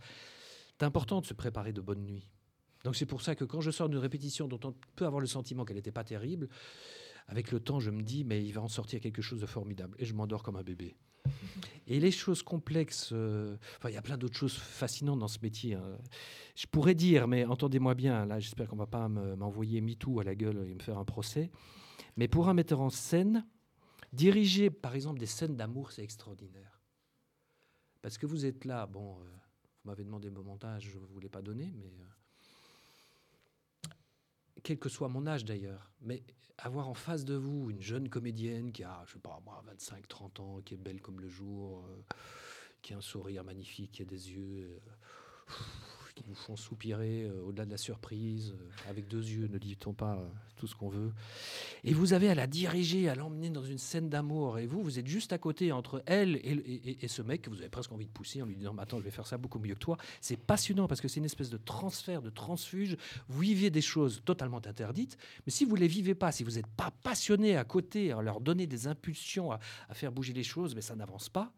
C'est 0.78 0.84
important 0.84 1.20
de 1.20 1.26
se 1.26 1.34
préparer 1.34 1.72
de 1.72 1.80
bonnes 1.80 2.04
nuits. 2.04 2.28
Donc 2.84 2.94
c'est 2.96 3.06
pour 3.06 3.22
ça 3.22 3.34
que 3.34 3.44
quand 3.44 3.60
je 3.60 3.70
sors 3.70 3.88
d'une 3.88 3.98
répétition 3.98 4.46
dont 4.46 4.60
on 4.64 4.74
peut 4.94 5.06
avoir 5.06 5.20
le 5.20 5.26
sentiment 5.26 5.64
qu'elle 5.64 5.76
n'était 5.76 5.90
pas 5.92 6.04
terrible, 6.04 6.48
avec 7.26 7.50
le 7.50 7.60
temps 7.60 7.80
je 7.80 7.90
me 7.90 8.02
dis 8.02 8.24
mais 8.24 8.44
il 8.44 8.52
va 8.52 8.60
en 8.62 8.68
sortir 8.68 9.00
quelque 9.00 9.22
chose 9.22 9.40
de 9.40 9.46
formidable 9.46 9.96
et 9.98 10.04
je 10.04 10.14
m'endors 10.14 10.42
comme 10.42 10.56
un 10.56 10.62
bébé. 10.62 10.94
Et 11.86 12.00
les 12.00 12.10
choses 12.10 12.42
complexes, 12.42 13.10
euh, 13.12 13.56
il 13.84 13.90
y 13.90 13.96
a 13.96 14.02
plein 14.02 14.16
d'autres 14.16 14.36
choses 14.36 14.54
fascinantes 14.56 15.18
dans 15.18 15.28
ce 15.28 15.38
métier. 15.42 15.74
hein. 15.74 15.82
Je 16.54 16.66
pourrais 16.66 16.94
dire, 16.94 17.26
mais 17.28 17.44
entendez-moi 17.44 17.94
bien, 17.94 18.24
là 18.26 18.38
j'espère 18.38 18.68
qu'on 18.68 18.76
va 18.76 18.86
pas 18.86 19.08
me- 19.08 19.34
m'envoyer 19.36 19.80
MeToo 19.80 20.20
à 20.20 20.24
la 20.24 20.34
gueule 20.34 20.64
et 20.68 20.74
me 20.74 20.80
faire 20.80 20.98
un 20.98 21.04
procès. 21.04 21.50
Mais 22.18 22.26
pour 22.26 22.48
un 22.48 22.54
metteur 22.54 22.80
en 22.80 22.90
scène, 22.90 23.46
diriger 24.12 24.70
par 24.70 24.96
exemple 24.96 25.20
des 25.20 25.26
scènes 25.26 25.54
d'amour, 25.56 25.92
c'est 25.92 26.02
extraordinaire. 26.02 26.82
Parce 28.02 28.18
que 28.18 28.26
vous 28.26 28.44
êtes 28.44 28.64
là, 28.64 28.86
bon, 28.86 29.20
euh, 29.20 29.22
vous 29.22 29.90
m'avez 29.90 30.02
demandé 30.02 30.28
mon 30.28 30.42
montage, 30.42 30.90
je 30.90 30.98
ne 30.98 31.04
vous 31.04 31.20
l'ai 31.20 31.28
pas 31.28 31.42
donné, 31.42 31.72
mais 31.76 31.92
euh, 33.86 33.90
quel 34.64 34.80
que 34.80 34.88
soit 34.88 35.08
mon 35.08 35.28
âge 35.28 35.44
d'ailleurs, 35.44 35.92
mais 36.00 36.24
avoir 36.58 36.88
en 36.88 36.94
face 36.94 37.24
de 37.24 37.34
vous 37.34 37.70
une 37.70 37.82
jeune 37.82 38.08
comédienne 38.08 38.72
qui 38.72 38.82
a, 38.82 39.04
je 39.06 39.12
sais 39.12 39.20
pas 39.20 39.40
moi, 39.44 39.62
25, 39.66 40.08
30 40.08 40.40
ans, 40.40 40.60
qui 40.62 40.74
est 40.74 40.76
belle 40.76 41.00
comme 41.00 41.20
le 41.20 41.28
jour, 41.28 41.84
euh, 41.86 42.02
qui 42.82 42.94
a 42.94 42.96
un 42.96 43.00
sourire 43.00 43.44
magnifique, 43.44 43.92
qui 43.92 44.02
a 44.02 44.04
des 44.04 44.32
yeux 44.32 44.80
qui 46.18 46.24
nous 46.28 46.34
font 46.34 46.56
soupirer 46.56 47.24
euh, 47.24 47.42
au-delà 47.46 47.64
de 47.64 47.70
la 47.70 47.76
surprise, 47.76 48.52
euh, 48.58 48.90
avec 48.90 49.06
deux 49.08 49.22
yeux, 49.22 49.46
ne 49.46 49.58
dit-on 49.58 49.92
pas 49.92 50.16
euh, 50.16 50.26
tout 50.56 50.66
ce 50.66 50.74
qu'on 50.74 50.88
veut. 50.88 51.12
Et 51.84 51.92
vous 51.94 52.12
avez 52.12 52.28
à 52.28 52.34
la 52.34 52.46
diriger, 52.48 53.08
à 53.08 53.14
l'emmener 53.14 53.50
dans 53.50 53.62
une 53.62 53.78
scène 53.78 54.08
d'amour, 54.08 54.58
et 54.58 54.66
vous, 54.66 54.82
vous 54.82 54.98
êtes 54.98 55.06
juste 55.06 55.32
à 55.32 55.38
côté 55.38 55.70
entre 55.70 56.02
elle 56.06 56.36
et, 56.36 56.96
et- 57.02 57.08
ce 57.08 57.22
mec 57.22 57.42
que 57.42 57.50
vous 57.50 57.60
avez 57.60 57.68
presque 57.68 57.92
envie 57.92 58.06
de 58.06 58.10
pousser 58.10 58.42
en 58.42 58.46
lui 58.46 58.56
disant, 58.56 58.76
attends, 58.78 58.98
je 58.98 59.04
vais 59.04 59.10
faire 59.12 59.26
ça 59.26 59.38
beaucoup 59.38 59.58
mieux 59.60 59.74
que 59.74 59.78
toi. 59.78 59.96
C'est 60.20 60.36
passionnant 60.36 60.88
parce 60.88 61.00
que 61.00 61.06
c'est 61.08 61.20
une 61.20 61.24
espèce 61.26 61.50
de 61.50 61.56
transfert, 61.56 62.20
de 62.20 62.30
transfuge. 62.30 62.96
Vous 63.28 63.40
vivez 63.40 63.70
des 63.70 63.80
choses 63.80 64.20
totalement 64.24 64.58
interdites, 64.66 65.16
mais 65.46 65.52
si 65.52 65.64
vous 65.64 65.76
ne 65.76 65.80
les 65.80 65.88
vivez 65.88 66.14
pas, 66.16 66.32
si 66.32 66.42
vous 66.42 66.52
n'êtes 66.52 66.66
pas 66.66 66.90
passionné 67.02 67.56
à 67.56 67.64
côté, 67.64 68.10
à 68.12 68.20
leur 68.22 68.40
donner 68.40 68.66
des 68.66 68.88
impulsions, 68.88 69.52
à, 69.52 69.60
à 69.88 69.94
faire 69.94 70.10
bouger 70.10 70.32
les 70.32 70.42
choses, 70.42 70.74
mais 70.74 70.82
ça 70.82 70.96
n'avance 70.96 71.28
pas. 71.28 71.52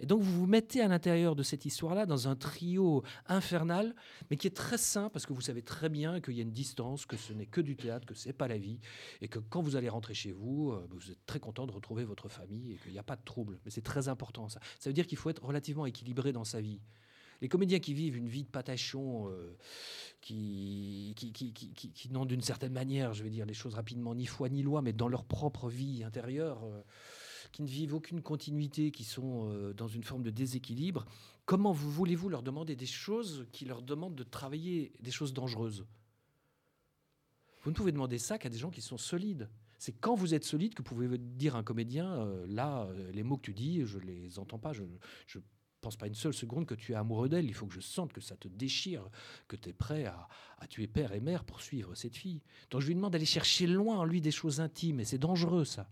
Et 0.00 0.06
donc 0.06 0.20
vous 0.22 0.32
vous 0.40 0.46
mettez 0.46 0.80
à 0.80 0.88
l'intérieur 0.88 1.36
de 1.36 1.42
cette 1.42 1.64
histoire-là 1.64 2.06
dans 2.06 2.28
un 2.28 2.36
trio 2.36 3.02
infernal, 3.26 3.94
mais 4.30 4.36
qui 4.36 4.46
est 4.46 4.56
très 4.56 4.78
sain 4.78 5.10
parce 5.10 5.26
que 5.26 5.32
vous 5.32 5.40
savez 5.40 5.62
très 5.62 5.88
bien 5.88 6.20
qu'il 6.20 6.34
y 6.34 6.40
a 6.40 6.42
une 6.42 6.52
distance, 6.52 7.06
que 7.06 7.16
ce 7.16 7.32
n'est 7.32 7.46
que 7.46 7.60
du 7.60 7.76
théâtre, 7.76 8.06
que 8.06 8.14
c'est 8.14 8.32
pas 8.32 8.48
la 8.48 8.58
vie, 8.58 8.80
et 9.20 9.28
que 9.28 9.38
quand 9.38 9.62
vous 9.62 9.76
allez 9.76 9.88
rentrer 9.88 10.14
chez 10.14 10.32
vous, 10.32 10.72
euh, 10.72 10.86
vous 10.90 11.10
êtes 11.10 11.24
très 11.26 11.40
content 11.40 11.66
de 11.66 11.72
retrouver 11.72 12.04
votre 12.04 12.28
famille 12.28 12.72
et 12.72 12.76
qu'il 12.76 12.92
n'y 12.92 12.98
a 12.98 13.02
pas 13.04 13.16
de 13.16 13.24
trouble. 13.24 13.60
Mais 13.64 13.70
c'est 13.70 13.82
très 13.82 14.08
important 14.08 14.48
ça. 14.48 14.60
Ça 14.78 14.90
veut 14.90 14.94
dire 14.94 15.06
qu'il 15.06 15.18
faut 15.18 15.30
être 15.30 15.44
relativement 15.44 15.86
équilibré 15.86 16.32
dans 16.32 16.44
sa 16.44 16.60
vie. 16.60 16.80
Les 17.40 17.48
comédiens 17.48 17.80
qui 17.80 17.92
vivent 17.92 18.16
une 18.16 18.28
vie 18.28 18.44
de 18.44 18.48
patachon, 18.48 19.28
euh, 19.28 19.56
qui, 20.20 21.12
qui, 21.16 21.32
qui- 21.32 21.52
qui 21.52 22.08
n'ont 22.10 22.24
d'une 22.24 22.40
certaine 22.40 22.72
manière, 22.72 23.14
je 23.14 23.24
vais 23.24 23.30
dire 23.30 23.46
les 23.46 23.54
choses 23.54 23.74
rapidement, 23.74 24.14
ni 24.14 24.26
foi 24.26 24.48
ni 24.48 24.62
loi, 24.62 24.80
mais 24.80 24.92
dans 24.92 25.08
leur 25.08 25.24
propre 25.24 25.68
vie 25.68 26.04
intérieure, 26.04 26.62
euh, 26.64 26.82
qui 27.52 27.62
ne 27.62 27.68
vivent 27.68 27.94
aucune 27.94 28.22
continuité, 28.22 28.90
qui 28.90 29.04
sont 29.04 29.50
euh, 29.50 29.72
dans 29.72 29.88
une 29.88 30.02
forme 30.02 30.22
de 30.22 30.30
déséquilibre, 30.30 31.04
comment 31.44 31.72
vous 31.72 31.90
voulez-vous 31.90 32.28
leur 32.28 32.42
demander 32.42 32.74
des 32.74 32.86
choses 32.86 33.46
qui 33.52 33.64
leur 33.64 33.82
demandent 33.82 34.14
de 34.14 34.24
travailler 34.24 34.92
des 35.00 35.10
choses 35.10 35.32
dangereuses? 35.32 35.86
Vous 37.62 37.70
ne 37.70 37.76
pouvez 37.76 37.92
demander 37.92 38.18
ça 38.18 38.38
qu'à 38.38 38.48
des 38.48 38.58
gens 38.58 38.70
qui 38.70 38.80
sont 38.80 38.98
solides. 38.98 39.48
C'est 39.78 39.92
quand 39.92 40.14
vous 40.14 40.34
êtes 40.34 40.44
solide 40.44 40.74
que 40.74 40.82
vous 40.82 40.94
pouvez 40.94 41.18
dire 41.18 41.56
à 41.56 41.58
un 41.58 41.62
comédien, 41.62 42.06
euh, 42.12 42.46
là, 42.48 42.84
euh, 42.84 43.12
les 43.12 43.22
mots 43.22 43.36
que 43.36 43.42
tu 43.42 43.54
dis, 43.54 43.84
je 43.84 43.98
les 43.98 44.38
entends 44.38 44.58
pas, 44.58 44.72
je 44.72 44.84
je 45.26 45.38
pense 45.80 45.96
pas 45.96 46.06
une 46.06 46.14
seule 46.14 46.32
seconde 46.32 46.64
que 46.64 46.76
tu 46.76 46.92
es 46.92 46.94
amoureux 46.94 47.28
d'elle, 47.28 47.44
il 47.44 47.54
faut 47.54 47.66
que 47.66 47.74
je 47.74 47.80
sente 47.80 48.12
que 48.12 48.20
ça 48.20 48.36
te 48.36 48.46
déchire, 48.46 49.02
que 49.48 49.56
tu 49.56 49.70
es 49.70 49.72
prêt 49.72 50.04
à, 50.04 50.28
à 50.58 50.68
tuer 50.68 50.86
père 50.86 51.12
et 51.12 51.18
mère 51.18 51.42
pour 51.42 51.60
suivre 51.60 51.96
cette 51.96 52.16
fille. 52.16 52.40
Donc 52.70 52.82
je 52.82 52.86
lui 52.86 52.94
demande 52.94 53.12
d'aller 53.12 53.24
chercher 53.24 53.66
loin 53.66 53.98
en 53.98 54.04
lui 54.04 54.20
des 54.20 54.30
choses 54.30 54.60
intimes, 54.60 55.00
et 55.00 55.04
c'est 55.04 55.18
dangereux 55.18 55.64
ça. 55.64 55.88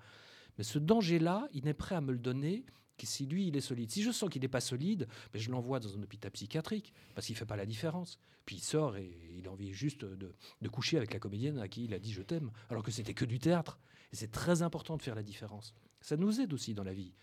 Mais 0.58 0.64
ce 0.64 0.78
danger-là, 0.78 1.48
il 1.52 1.64
n'est 1.64 1.74
prêt 1.74 1.94
à 1.94 2.00
me 2.00 2.12
le 2.12 2.18
donner 2.18 2.64
que 2.98 3.06
si 3.06 3.24
lui, 3.26 3.48
il 3.48 3.56
est 3.56 3.62
solide. 3.62 3.90
Si 3.90 4.02
je 4.02 4.10
sens 4.10 4.28
qu'il 4.28 4.42
n'est 4.42 4.48
pas 4.48 4.60
solide, 4.60 5.08
ben, 5.32 5.40
je 5.40 5.50
l'envoie 5.50 5.80
dans 5.80 5.96
un 5.96 6.02
hôpital 6.02 6.30
psychiatrique, 6.32 6.92
parce 7.14 7.26
qu'il 7.26 7.34
ne 7.34 7.38
fait 7.38 7.46
pas 7.46 7.56
la 7.56 7.64
différence. 7.64 8.18
Puis 8.44 8.56
il 8.56 8.60
sort 8.62 8.96
et 8.96 9.10
il 9.38 9.46
a 9.48 9.52
envie 9.52 9.72
juste 9.72 10.04
de, 10.04 10.34
de 10.60 10.68
coucher 10.68 10.96
avec 10.98 11.12
la 11.12 11.18
comédienne 11.18 11.58
à 11.58 11.68
qui 11.68 11.84
il 11.84 11.94
a 11.94 11.98
dit 11.98 12.12
je 12.12 12.22
t'aime, 12.22 12.50
alors 12.68 12.82
que 12.82 12.90
c'était 12.90 13.14
que 13.14 13.24
du 13.24 13.38
théâtre. 13.38 13.78
Et 14.12 14.16
c'est 14.16 14.30
très 14.30 14.62
important 14.62 14.96
de 14.96 15.02
faire 15.02 15.14
la 15.14 15.22
différence. 15.22 15.74
Ça 16.00 16.16
nous 16.16 16.40
aide 16.40 16.52
aussi 16.52 16.74
dans 16.74 16.82
la 16.84 16.92
vie, 16.92 17.14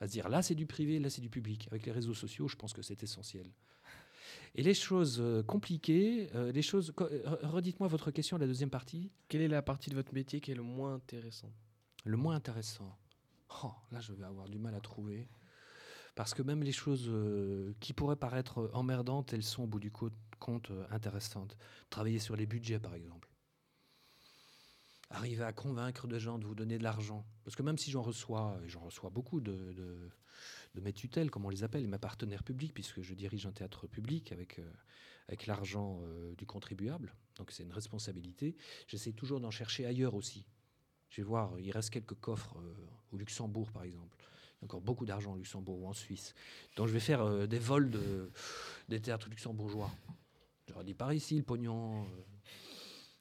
à 0.00 0.06
se 0.06 0.12
dire 0.12 0.28
là 0.28 0.42
c'est 0.42 0.54
du 0.54 0.66
privé, 0.66 0.98
là 0.98 1.08
c'est 1.08 1.20
du 1.20 1.30
public. 1.30 1.68
Avec 1.70 1.86
les 1.86 1.92
réseaux 1.92 2.14
sociaux, 2.14 2.48
je 2.48 2.56
pense 2.56 2.72
que 2.72 2.82
c'est 2.82 3.02
essentiel. 3.02 3.46
Et 4.54 4.62
les 4.62 4.74
choses 4.74 5.18
euh, 5.20 5.42
compliquées, 5.42 6.28
euh, 6.34 6.52
les 6.52 6.62
choses. 6.62 6.92
euh, 7.00 7.22
Redites-moi 7.42 7.88
votre 7.88 8.10
question, 8.10 8.36
la 8.38 8.46
deuxième 8.46 8.70
partie. 8.70 9.10
Quelle 9.28 9.40
est 9.42 9.48
la 9.48 9.62
partie 9.62 9.88
de 9.88 9.94
votre 9.94 10.12
métier 10.12 10.40
qui 10.40 10.50
est 10.50 10.54
le 10.54 10.62
moins 10.62 10.94
intéressant 10.94 11.52
Le 12.04 12.16
moins 12.16 12.34
intéressant. 12.34 12.96
Oh, 13.62 13.72
là, 13.90 14.00
je 14.00 14.12
vais 14.12 14.24
avoir 14.24 14.48
du 14.48 14.58
mal 14.58 14.74
à 14.74 14.80
trouver. 14.80 15.28
Parce 16.14 16.34
que 16.34 16.42
même 16.42 16.62
les 16.62 16.72
choses 16.72 17.06
euh, 17.08 17.74
qui 17.80 17.92
pourraient 17.92 18.16
paraître 18.16 18.70
emmerdantes, 18.74 19.32
elles 19.32 19.42
sont 19.42 19.62
au 19.62 19.66
bout 19.66 19.80
du 19.80 19.90
co- 19.90 20.10
compte 20.38 20.70
euh, 20.70 20.84
intéressantes. 20.90 21.56
Travailler 21.90 22.18
sur 22.18 22.36
les 22.36 22.46
budgets, 22.46 22.80
par 22.80 22.94
exemple. 22.94 23.30
Arriver 25.10 25.44
à 25.44 25.52
convaincre 25.52 26.06
des 26.08 26.18
gens 26.18 26.38
de 26.38 26.46
vous 26.46 26.54
donner 26.54 26.76
de 26.76 26.82
l'argent. 26.82 27.24
Parce 27.44 27.54
que 27.54 27.62
même 27.62 27.78
si 27.78 27.90
j'en 27.90 28.02
reçois, 28.02 28.58
et 28.64 28.68
j'en 28.68 28.80
reçois 28.80 29.10
beaucoup 29.10 29.40
de, 29.40 30.10
mes 30.74 30.92
tutelles, 30.92 31.30
comme 31.30 31.44
on 31.44 31.50
les 31.50 31.64
appelle, 31.64 31.86
mes 31.86 31.98
partenaires 31.98 32.42
publics, 32.42 32.74
puisque 32.74 33.02
je 33.02 33.14
dirige 33.14 33.46
un 33.46 33.52
théâtre 33.52 33.86
public 33.86 34.32
avec, 34.32 34.58
euh, 34.58 34.72
avec 35.28 35.46
l'argent 35.46 36.00
du 36.36 36.46
contribuable, 36.46 37.14
donc 37.36 37.50
c'est 37.52 37.62
une 37.62 37.72
responsabilité, 37.72 38.56
j'essaie 38.86 39.12
toujours 39.12 39.38
d'en 39.40 39.50
chercher 39.50 39.86
ailleurs 39.86 40.14
aussi. 40.14 40.46
Je 41.12 41.20
vais 41.20 41.26
voir, 41.26 41.52
il 41.60 41.70
reste 41.72 41.90
quelques 41.90 42.14
coffres 42.14 42.56
euh, 42.56 42.74
au 43.12 43.18
Luxembourg, 43.18 43.70
par 43.70 43.82
exemple. 43.84 44.16
Il 44.18 44.60
y 44.60 44.62
a 44.62 44.64
encore 44.64 44.80
beaucoup 44.80 45.04
d'argent 45.04 45.34
au 45.34 45.36
Luxembourg 45.36 45.78
ou 45.82 45.86
en 45.86 45.92
Suisse. 45.92 46.34
Donc 46.74 46.86
je 46.88 46.92
vais 46.94 47.00
faire 47.00 47.20
euh, 47.20 47.46
des 47.46 47.58
vols 47.58 47.90
de, 47.90 48.30
des 48.88 48.98
théâtres 48.98 49.28
luxembourgeois. 49.28 49.90
J'aurais 50.70 50.84
dit 50.84 50.94
par 50.94 51.12
ici, 51.12 51.36
le 51.36 51.42
pognon. 51.42 52.02
euh, 52.04 52.06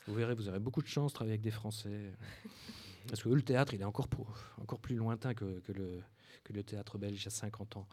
vous 0.07 0.13
verrez, 0.13 0.35
vous 0.35 0.47
aurez 0.47 0.59
beaucoup 0.59 0.81
de 0.81 0.87
chance 0.87 1.11
de 1.11 1.15
travailler 1.15 1.33
avec 1.33 1.41
des 1.41 1.51
Français. 1.51 2.13
Parce 3.09 3.21
que 3.23 3.27
eux, 3.29 3.35
le 3.35 3.41
théâtre, 3.41 3.73
il 3.73 3.81
est 3.81 3.85
encore, 3.85 4.07
pour- 4.07 4.37
encore 4.61 4.79
plus 4.79 4.95
lointain 4.95 5.33
que, 5.33 5.59
que 5.59 5.73
le, 5.73 6.01
que 6.45 6.53
le 6.53 6.63
théâtre 6.63 6.97
belge 6.97 7.19
il 7.21 7.25
y 7.25 7.27
a 7.27 7.31
50 7.31 7.75
ans. 7.75 7.87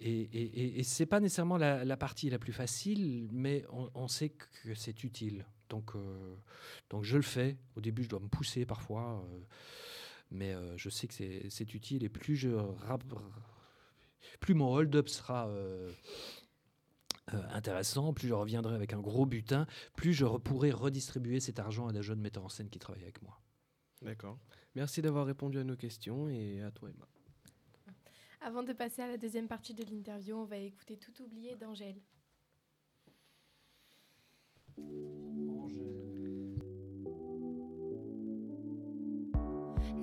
Et, 0.00 0.10
et, 0.22 0.42
et, 0.62 0.78
et 0.80 0.82
c'est 0.82 1.04
pas 1.06 1.20
nécessairement 1.20 1.58
la, 1.58 1.84
la 1.84 1.96
partie 1.98 2.30
la 2.30 2.38
plus 2.38 2.52
facile, 2.54 3.28
mais 3.32 3.64
on, 3.70 3.90
on 3.94 4.08
sait 4.08 4.30
que 4.30 4.74
c'est 4.74 5.04
utile. 5.04 5.44
Donc, 5.68 5.94
euh, 5.94 6.36
donc 6.90 7.04
je 7.04 7.16
le 7.16 7.22
fais. 7.22 7.56
Au 7.76 7.80
début, 7.80 8.04
je 8.04 8.08
dois 8.08 8.20
me 8.20 8.28
pousser 8.28 8.66
parfois, 8.66 9.24
euh, 9.24 9.40
mais 10.30 10.54
euh, 10.54 10.76
je 10.76 10.88
sais 10.88 11.06
que 11.08 11.14
c'est- 11.14 11.74
utile. 11.74 12.04
Et 12.04 12.08
plus 12.08 12.36
je 12.36 12.48
plus 14.40 14.54
mon 14.54 14.72
hold-up 14.72 15.08
sera 15.08 15.48
euh, 15.48 15.92
euh, 17.34 17.42
intéressant, 17.50 18.12
plus 18.12 18.28
je 18.28 18.34
reviendrai 18.34 18.74
avec 18.74 18.92
un 18.92 19.00
gros 19.00 19.26
butin, 19.26 19.66
plus 19.96 20.12
je 20.12 20.24
pourrai 20.24 20.70
redistribuer 20.70 21.40
cet 21.40 21.58
argent 21.58 21.88
à 21.88 21.92
des 21.92 22.02
jeunes 22.02 22.20
metteurs 22.20 22.44
en 22.44 22.48
scène 22.48 22.68
qui 22.68 22.78
travaillent 22.78 23.02
avec 23.02 23.22
moi. 23.22 23.40
D'accord. 24.02 24.38
Merci 24.74 25.00
d'avoir 25.02 25.26
répondu 25.26 25.58
à 25.58 25.64
nos 25.64 25.76
questions 25.76 26.28
et 26.28 26.62
à 26.62 26.70
toi, 26.70 26.90
Emma. 26.90 27.06
Avant 28.40 28.62
de 28.62 28.72
passer 28.72 29.02
à 29.02 29.08
la 29.08 29.16
deuxième 29.16 29.48
partie 29.48 29.74
de 29.74 29.82
l'interview, 29.84 30.36
on 30.36 30.44
va 30.44 30.58
écouter 30.58 30.96
Tout 30.96 31.22
oublié 31.22 31.56
d'Angèle. 31.56 31.96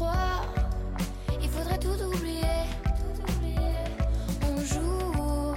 On 0.00 0.06
il 1.42 1.48
faudrait 1.48 1.78
tout 1.78 1.88
oublier. 1.88 2.42
On 4.42 4.56
joue, 4.58 5.54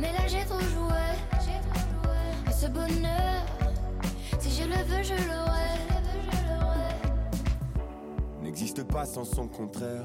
mais 0.00 0.12
là 0.12 0.26
j'ai 0.26 0.44
trop 0.44 0.60
joué. 0.60 0.92
À 2.46 2.50
ce 2.50 2.66
bonheur, 2.66 3.44
si 4.40 4.50
je 4.50 4.64
le 4.64 4.76
veux, 4.84 5.02
je 5.02 5.14
l'aurai. 5.14 5.56
n'existe 8.42 8.84
pas 8.84 9.04
sans 9.04 9.24
son 9.24 9.48
contraire. 9.48 10.04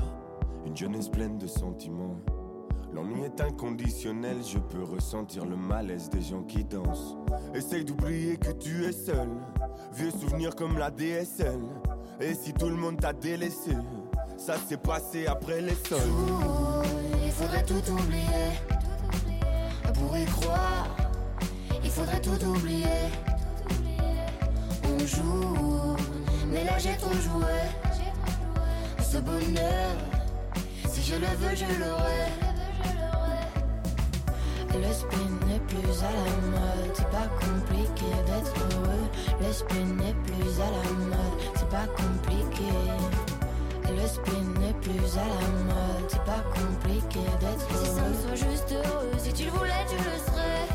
Une 0.65 0.77
jeunesse 0.77 1.09
pleine 1.09 1.37
de 1.37 1.47
sentiments. 1.47 2.17
L'ennui 2.93 3.23
est 3.23 3.41
inconditionnel, 3.41 4.37
je 4.43 4.59
peux 4.59 4.83
ressentir 4.83 5.45
le 5.45 5.55
malaise 5.55 6.09
des 6.09 6.21
gens 6.21 6.43
qui 6.43 6.63
dansent. 6.63 7.15
Essaye 7.55 7.85
d'oublier 7.85 8.37
que 8.37 8.51
tu 8.51 8.83
es 8.83 8.91
seul. 8.91 9.29
Vieux 9.93 10.11
souvenirs 10.11 10.55
comme 10.55 10.77
la 10.77 10.91
DSL. 10.91 11.61
Et 12.19 12.33
si 12.33 12.53
tout 12.53 12.69
le 12.69 12.75
monde 12.75 12.99
t'a 12.99 13.13
délaissé, 13.13 13.71
ça 14.37 14.55
s'est 14.57 14.77
passé 14.77 15.25
après 15.27 15.61
les 15.61 15.75
sols. 15.87 15.99
Il 17.25 17.31
faudrait 17.31 17.63
tout 17.63 17.91
oublier. 17.91 18.51
Pour 19.93 20.17
y 20.17 20.25
croire, 20.25 20.87
il 21.83 21.89
faudrait 21.89 22.21
tout 22.21 22.45
oublier. 22.45 22.85
On 24.83 24.99
joue, 25.05 25.95
mais 26.47 26.63
là 26.63 26.77
j'ai 26.77 26.95
trop 26.97 27.13
joué. 27.13 27.53
Ce 29.01 29.17
bonheur, 29.17 29.95
si 30.89 31.01
je 31.03 31.15
le 31.15 31.27
veux, 31.27 31.55
je 31.55 31.65
l'aurai. 31.79 32.50
Le 34.73 34.93
spin 34.93 35.29
n'est 35.47 35.59
plus 35.67 36.03
à 36.03 36.11
la 36.11 36.31
mode, 36.51 36.93
c'est 36.93 37.09
pas 37.09 37.27
compliqué 37.39 38.05
d'être 38.25 38.53
heureux. 38.75 39.07
Le 39.39 39.51
spin 39.51 39.85
n'est 39.97 40.15
plus 40.25 40.59
à 40.59 40.69
la 40.71 40.89
mode, 41.05 41.37
c'est 41.55 41.69
pas 41.69 41.87
compliqué. 41.95 42.71
Le 43.89 44.07
spin 44.07 44.59
n'est 44.59 44.73
plus 44.81 45.17
à 45.17 45.25
la 45.25 45.49
mode, 45.67 46.07
c'est 46.07 46.23
pas 46.23 46.43
compliqué 46.55 47.19
d'être 47.39 47.67
heureux. 47.71 47.85
Si 47.85 47.91
ça 47.91 48.07
me 48.07 48.13
soit 48.13 48.49
juste 48.49 48.71
heureux, 48.71 49.11
si 49.17 49.33
tu 49.33 49.45
le 49.45 49.51
voulais, 49.51 49.85
tu 49.89 49.95
le 49.97 50.17
serais. 50.31 50.67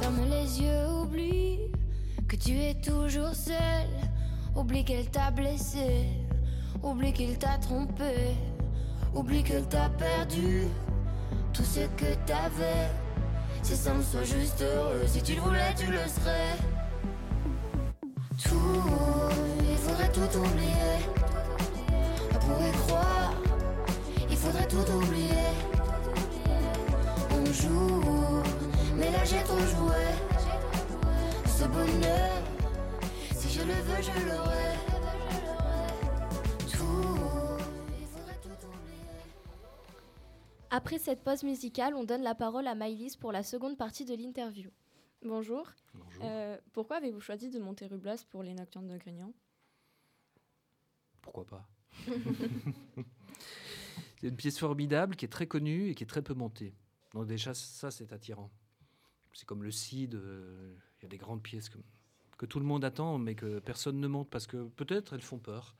Ferme 0.00 0.24
les 0.30 0.62
yeux, 0.62 0.86
oublie 1.02 1.60
que 2.28 2.36
tu 2.36 2.58
es 2.58 2.74
toujours 2.74 3.34
seul. 3.34 3.86
Oublie 4.54 4.84
qu'elle 4.84 5.06
t'a 5.10 5.30
blessé, 5.30 6.08
oublie 6.82 7.14
qu'il 7.14 7.38
t'a 7.38 7.56
trompé, 7.56 8.36
oublie 9.14 9.42
qu'elle 9.42 9.66
t'a 9.66 9.88
perdu 9.88 10.66
tout 11.52 11.64
ce 11.64 11.80
que 11.80 12.14
t'avais. 12.26 12.88
Si 13.62 13.76
ça 13.76 13.92
me 13.94 14.02
soit 14.02 14.24
juste 14.24 14.62
heureux, 14.62 15.02
si 15.06 15.22
tu 15.22 15.34
le 15.34 15.40
voulais, 15.40 15.74
tu 15.76 15.86
le 15.86 15.98
serais. 15.98 16.56
Tout, 18.42 18.82
il 19.70 19.76
faudrait 19.76 20.10
tout 20.10 20.38
oublier. 20.38 20.98
Pour 22.40 22.66
y 22.66 22.72
croire, 22.86 23.34
il 24.30 24.36
faudrait 24.36 24.66
tout 24.66 24.90
oublier. 24.92 25.50
On 27.30 27.44
joue, 27.52 28.42
mais 28.96 29.10
là 29.10 29.24
j'ai 29.24 29.42
trop 29.44 29.58
joué. 29.58 30.04
Ce 31.46 31.64
bonheur, 31.64 32.42
si 33.36 33.50
je 33.50 33.60
le 33.60 33.74
veux, 33.74 34.02
je 34.02 34.26
l'aurai. 34.26 34.91
Après 40.74 40.98
cette 40.98 41.22
pause 41.22 41.42
musicale, 41.42 41.92
on 41.94 42.02
donne 42.02 42.22
la 42.22 42.34
parole 42.34 42.66
à 42.66 42.74
Maïlis 42.74 43.18
pour 43.20 43.30
la 43.30 43.42
seconde 43.42 43.76
partie 43.76 44.06
de 44.06 44.14
l'interview. 44.14 44.70
Bonjour. 45.22 45.70
Bonjour. 45.92 46.24
Euh, 46.24 46.56
pourquoi 46.72 46.96
avez-vous 46.96 47.20
choisi 47.20 47.50
de 47.50 47.58
monter 47.58 47.86
Rublas 47.86 48.24
pour 48.30 48.42
les 48.42 48.54
Nocturnes 48.54 48.88
de 48.88 48.96
Grignan 48.96 49.34
Pourquoi 51.20 51.44
pas? 51.44 51.68
C'est 54.18 54.28
une 54.28 54.36
pièce 54.36 54.58
formidable 54.58 55.14
qui 55.14 55.26
est 55.26 55.28
très 55.28 55.46
connue 55.46 55.90
et 55.90 55.94
qui 55.94 56.04
est 56.04 56.06
très 56.06 56.22
peu 56.22 56.32
montée. 56.32 56.72
Donc 57.12 57.26
déjà, 57.26 57.52
ça, 57.52 57.90
c'est 57.90 58.10
attirant. 58.14 58.50
C'est 59.34 59.44
comme 59.44 59.64
le 59.64 59.70
Cid, 59.70 60.14
euh, 60.14 60.74
il 61.00 61.02
y 61.02 61.04
a 61.04 61.08
des 61.08 61.18
grandes 61.18 61.42
pièces 61.42 61.68
que, 61.68 61.76
que 62.38 62.46
tout 62.46 62.60
le 62.60 62.64
monde 62.64 62.82
attend, 62.82 63.18
mais 63.18 63.34
que 63.34 63.58
personne 63.58 64.00
ne 64.00 64.08
monte 64.08 64.30
parce 64.30 64.46
que 64.46 64.68
peut-être 64.68 65.12
elles 65.12 65.20
font 65.20 65.38
peur. 65.38 65.76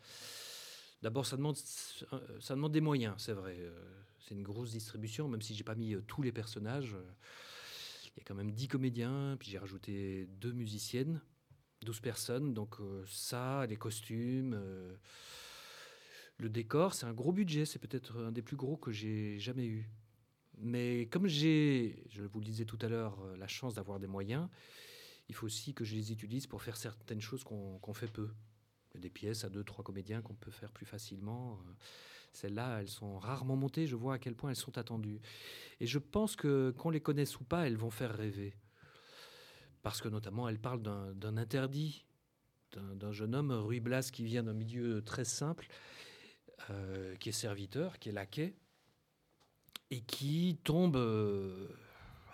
D'abord, 1.00 1.24
ça 1.24 1.38
demande, 1.38 1.56
ça 1.56 2.54
demande 2.54 2.72
des 2.72 2.82
moyens, 2.82 3.14
c'est 3.16 3.32
vrai. 3.32 3.56
Euh, 3.58 4.02
C'est 4.32 4.38
une 4.38 4.44
grosse 4.44 4.70
distribution, 4.70 5.28
même 5.28 5.42
si 5.42 5.54
j'ai 5.54 5.62
pas 5.62 5.74
mis 5.74 5.94
euh, 5.94 6.00
tous 6.06 6.22
les 6.22 6.32
personnages. 6.32 6.94
euh, 6.94 7.04
Il 8.06 8.12
y 8.16 8.20
a 8.20 8.24
quand 8.24 8.34
même 8.34 8.50
10 8.50 8.66
comédiens, 8.66 9.36
puis 9.38 9.50
j'ai 9.50 9.58
rajouté 9.58 10.26
deux 10.40 10.52
musiciennes, 10.52 11.20
12 11.82 12.00
personnes. 12.00 12.54
Donc 12.54 12.80
euh, 12.80 13.04
ça, 13.06 13.66
les 13.66 13.76
costumes, 13.76 14.58
Le 16.38 16.48
décor, 16.48 16.94
c'est 16.94 17.04
un 17.04 17.12
gros 17.12 17.30
budget, 17.30 17.66
c'est 17.66 17.78
peut-être 17.78 18.16
un 18.16 18.32
des 18.32 18.40
plus 18.40 18.56
gros 18.56 18.78
que 18.78 18.90
j'ai 18.90 19.38
jamais 19.38 19.66
eu. 19.66 19.90
Mais 20.56 21.06
comme 21.10 21.26
j'ai, 21.26 22.02
je 22.08 22.22
vous 22.22 22.40
le 22.40 22.46
disais 22.46 22.64
tout 22.64 22.78
à 22.80 22.88
l'heure, 22.88 23.22
la 23.36 23.48
chance 23.48 23.74
d'avoir 23.74 24.00
des 24.00 24.06
moyens, 24.06 24.48
il 25.28 25.34
faut 25.34 25.44
aussi 25.44 25.74
que 25.74 25.84
je 25.84 25.94
les 25.94 26.10
utilise 26.10 26.46
pour 26.46 26.62
faire 26.62 26.78
certaines 26.78 27.20
choses 27.20 27.44
qu'on 27.44 27.94
fait 27.94 28.10
peu. 28.10 28.30
Des 28.94 29.10
pièces 29.10 29.44
à 29.44 29.50
deux, 29.50 29.62
trois 29.62 29.84
comédiens 29.84 30.22
qu'on 30.22 30.34
peut 30.34 30.50
faire 30.50 30.72
plus 30.72 30.86
facilement. 30.86 31.60
Celles-là, 32.32 32.80
elles 32.80 32.88
sont 32.88 33.18
rarement 33.18 33.56
montées. 33.56 33.86
Je 33.86 33.96
vois 33.96 34.14
à 34.14 34.18
quel 34.18 34.34
point 34.34 34.50
elles 34.50 34.56
sont 34.56 34.78
attendues. 34.78 35.20
Et 35.80 35.86
je 35.86 35.98
pense 35.98 36.34
que 36.34 36.74
qu'on 36.78 36.90
les 36.90 37.00
connaisse 37.00 37.38
ou 37.38 37.44
pas, 37.44 37.66
elles 37.66 37.76
vont 37.76 37.90
faire 37.90 38.14
rêver. 38.14 38.54
Parce 39.82 40.00
que 40.00 40.08
notamment, 40.08 40.48
elles 40.48 40.60
parlent 40.60 40.82
d'un 40.82 41.36
interdit, 41.36 42.06
d'un 42.76 43.12
jeune 43.12 43.34
homme, 43.34 43.50
Ruy 43.50 43.80
Blas, 43.80 44.10
qui 44.12 44.24
vient 44.24 44.42
d'un 44.42 44.54
milieu 44.54 45.02
très 45.02 45.24
simple, 45.24 45.66
euh, 46.70 47.16
qui 47.16 47.30
est 47.30 47.32
serviteur, 47.32 47.98
qui 47.98 48.08
est 48.08 48.12
laquais, 48.12 48.54
et 49.90 50.00
qui 50.00 50.58
tombe 50.64 50.96
euh, 50.96 51.68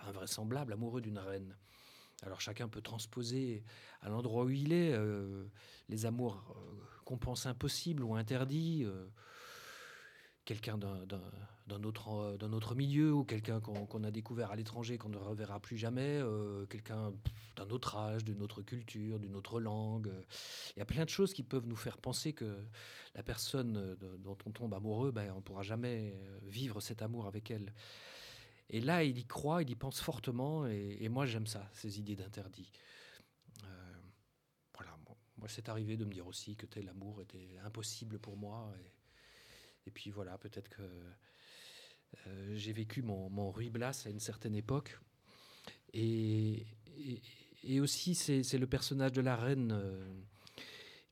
invraisemblable 0.07 0.73
amoureux 0.73 1.01
d'une 1.01 1.17
reine. 1.17 1.57
Alors 2.21 2.39
chacun 2.39 2.67
peut 2.67 2.81
transposer 2.81 3.63
à 4.01 4.09
l'endroit 4.09 4.43
où 4.43 4.49
il 4.49 4.71
est 4.71 4.93
euh, 4.93 5.45
les 5.87 6.05
amours 6.05 6.55
qu'on 7.05 7.17
pense 7.17 7.45
impossibles 7.45 8.03
ou 8.03 8.15
interdits. 8.15 8.85
Quelqu'un 10.49 10.79
d'un- 10.79 11.83
autre, 11.83 12.09
euh, 12.09 12.51
autre 12.51 12.73
milieu 12.73 13.13
ou 13.13 13.23
quelqu'un 13.23 13.59
qu'on 13.61 14.03
a 14.03 14.09
découvert 14.09 14.49
à 14.49 14.55
l'étranger 14.55 14.97
qu'on 14.97 15.09
ne 15.09 15.17
reverra 15.17 15.59
plus 15.59 15.77
jamais, 15.77 16.19
euh, 16.23 16.65
quelqu'un 16.65 17.13
d'un 17.55 17.69
autre 17.69 17.95
âge, 17.95 18.25
d'une 18.25 18.41
autre 18.41 18.63
culture, 18.63 19.19
d'une 19.19 19.35
autre 19.35 19.59
langue. 19.59 20.07
euh. 20.07 20.23
Il 20.75 20.79
y 20.79 20.81
a 20.81 20.85
plein 20.85 21.05
de 21.05 21.09
choses 21.09 21.33
qui 21.33 21.43
peuvent 21.43 21.67
nous 21.67 21.75
faire 21.75 21.99
penser 21.99 22.33
que 22.33 22.65
la 23.13 23.21
personne 23.21 23.95
dont 24.23 24.37
on 24.47 24.51
tombe 24.51 24.73
amoureux, 24.73 25.11
ben, 25.11 25.31
on 25.33 25.35
ne 25.35 25.41
pourra 25.41 25.61
jamais 25.61 26.19
vivre 26.41 26.81
cet 26.81 27.03
amour 27.03 27.27
avec 27.27 27.51
elle. 27.51 27.71
Et 28.71 28.81
là, 28.81 29.03
il 29.03 29.19
y 29.19 29.25
croit, 29.25 29.61
il 29.61 29.69
y 29.69 29.75
pense 29.75 29.99
fortement, 30.01 30.65
et, 30.65 31.07
moi 31.09 31.27
j'aime 31.27 31.47
ça, 31.47 31.69
ces 31.73 31.99
idées 31.99 32.15
d'interdit. 32.15 32.71
Voilà, 34.73 34.97
moi 35.37 35.47
c'est 35.47 35.69
arrivé 35.69 35.95
de 35.95 36.05
me 36.05 36.13
dire 36.13 36.25
aussi 36.25 36.55
que 36.55 36.65
tel 36.65 36.89
amour 36.89 37.21
était 37.21 37.59
impossible 37.63 38.17
pour 38.17 38.35
moi. 38.35 38.73
Et 39.89 39.91
puis 39.91 40.11
voilà, 40.11 40.37
peut-être 40.37 40.69
que 40.69 40.83
euh, 42.27 42.53
j'ai 42.53 42.73
vécu 42.73 43.01
mon, 43.01 43.27
mon 43.31 43.51
à 43.51 44.09
une 44.09 44.19
certaine 44.19 44.53
époque. 44.53 44.99
Et, 45.95 46.67
aussi, 47.81 48.13
c'est 48.13 48.57
le 48.59 48.67
personnage 48.67 49.13
de 49.13 49.21
la 49.21 49.35
reine 49.35 49.71
euh, 49.71 49.99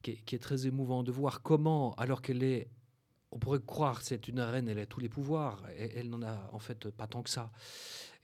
qui, 0.03 0.11
est, 0.11 0.39
très 0.39 0.67
émouvant 0.67 1.01
de 1.01 1.11
voir 1.11 1.41
comment, 1.41 1.95
alors 1.95 2.21
qu'elle 2.21 2.43
est, 2.43 2.69
on 3.31 3.39
pourrait 3.39 3.61
croire 3.65 4.03
c'est 4.03 4.27
une 4.27 4.41
reine, 4.41 4.69
elle 4.69 4.77
a 4.77 4.85
tous 4.85 4.99
les 4.99 5.09
pouvoirs, 5.09 5.63
elle 5.75 6.09
n'en 6.09 6.21
a 6.21 6.47
en 6.53 6.59
fait 6.59 6.91
pas 6.91 7.07
tant 7.07 7.23
que 7.23 7.31
ça. 7.31 7.51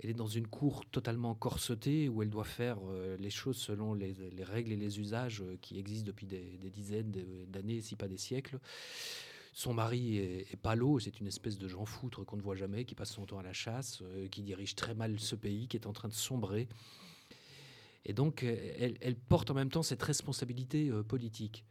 Elle 0.04 0.12
est 0.12 0.14
dans 0.14 0.28
une 0.28 0.48
cour 0.48 0.86
totalement 0.86 1.34
corsetée 1.34 2.10
où 2.10 2.22
elle 2.22 2.30
doit 2.30 2.44
faire 2.44 2.78
euh, 2.88 3.18
les 3.18 3.32
choses 3.32 3.58
selon 3.58 3.96
les, 3.96 4.14
les 4.14 4.44
règles 4.44 4.72
et 4.72 4.78
les 4.78 5.00
usages 5.00 5.44
qui 5.62 5.80
existent 5.80 6.06
depuis 6.06 6.28
des, 6.28 6.60
dizaines 6.70 7.12
d'années, 7.48 7.82
si 7.82 7.96
pas 7.96 8.08
des 8.08 8.18
siècles. 8.18 8.60
Son 9.54 9.74
mari 9.74 10.18
est, 10.18 10.52
est 10.52 10.58
Palo, 10.58 11.00
c'est 11.00 11.20
une 11.20 11.28
espèce 11.28 11.58
de 11.58 11.68
Jean 11.68 11.86
foutre 11.86 12.26
qu'on 12.26 12.38
ne 12.38 12.42
voit 12.42 12.56
jamais, 12.56 12.86
qui 12.86 12.96
passe 12.96 13.12
son 13.12 13.26
temps 13.26 13.40
à 13.40 13.44
la 13.44 13.54
chasse, 13.54 14.02
euh, 14.02 14.28
qui 14.28 14.42
dirige 14.42 14.76
très 14.76 14.96
mal 14.96 15.20
ce 15.20 15.36
pays, 15.36 15.68
qui 15.68 15.78
est 15.78 15.88
en 15.88 15.94
train 15.94 16.08
de 16.08 16.14
sombrer. 16.14 16.68
Et 18.06 18.14
donc, 18.14 18.44
euh, 18.44 18.94
elle, 19.00 19.16
porte 19.16 19.50
en 19.52 19.54
même 19.54 19.70
temps 19.70 19.84
cette 19.84 20.04
responsabilité 20.04 20.90
euh, 20.90 21.04
politique. 21.04 21.66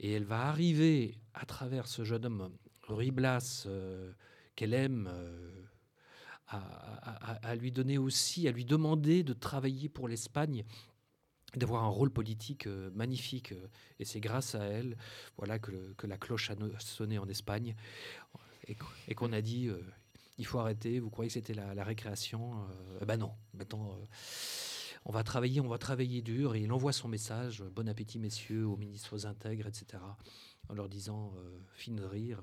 Et 0.00 0.12
elle 0.12 0.24
va 0.24 0.46
arriver, 0.46 1.18
à 1.34 1.46
travers 1.46 1.86
ce 1.86 2.04
jeune 2.04 2.26
homme, 2.26 2.50
Ruy 2.84 3.10
Blas, 3.10 3.64
euh, 3.66 4.12
qu'elle 4.54 4.74
aime, 4.74 5.10
à 6.48 7.56
lui 7.56 7.72
donner 7.72 7.98
aussi, 7.98 8.46
à 8.46 8.52
lui 8.52 8.64
demander 8.64 9.22
de 9.22 9.32
travailler 9.32 9.88
pour 9.88 10.06
l'Espagne, 10.06 10.64
d'avoir 11.54 11.84
un 11.84 11.88
rôle 11.88 12.10
politique 12.10 12.66
euh, 12.66 12.90
magnifique. 12.94 13.52
euh, 13.52 13.66
Et 14.00 14.04
c'est 14.04 14.20
grâce 14.20 14.54
à 14.54 14.64
elle 14.64 14.96
voilà, 15.36 15.58
que, 15.58 15.72
la 16.06 16.18
cloche 16.18 16.50
a 16.50 16.56
sonné 16.80 17.18
en 17.18 17.28
Espagne 17.28 17.74
et, 18.66 18.74
qu- 18.74 18.84
et 19.08 19.14
qu'on 19.14 19.32
a 19.32 19.40
dit 19.40 19.68
euh, 19.68 19.80
il 20.38 20.44
faut 20.46 20.58
arrêter, 20.58 20.98
vous 21.00 21.08
croyez 21.08 21.28
que 21.28 21.34
c'était 21.34 21.54
la, 21.54 21.74
la 21.74 21.84
récréation 21.84 22.52
Eh 23.00 23.06
Ben 23.06 23.16
non, 23.16 23.32
maintenant 23.54 23.96
on 25.06 25.12
va 25.12 25.22
travailler, 25.22 25.60
on 25.60 25.68
va 25.68 25.78
travailler 25.78 26.20
dur. 26.20 26.54
Et 26.56 26.60
il 26.62 26.72
envoie 26.72 26.92
son 26.92 27.08
message 27.08 27.62
bon 27.74 27.88
appétit, 27.88 28.18
messieurs, 28.18 28.66
aux 28.66 28.76
ministres 28.76 29.24
intègres, 29.26 29.66
etc., 29.68 30.02
en 30.68 30.74
leur 30.74 30.88
disant 30.88 31.32
fine 31.74 31.96
de 31.96 32.04
rire. 32.04 32.42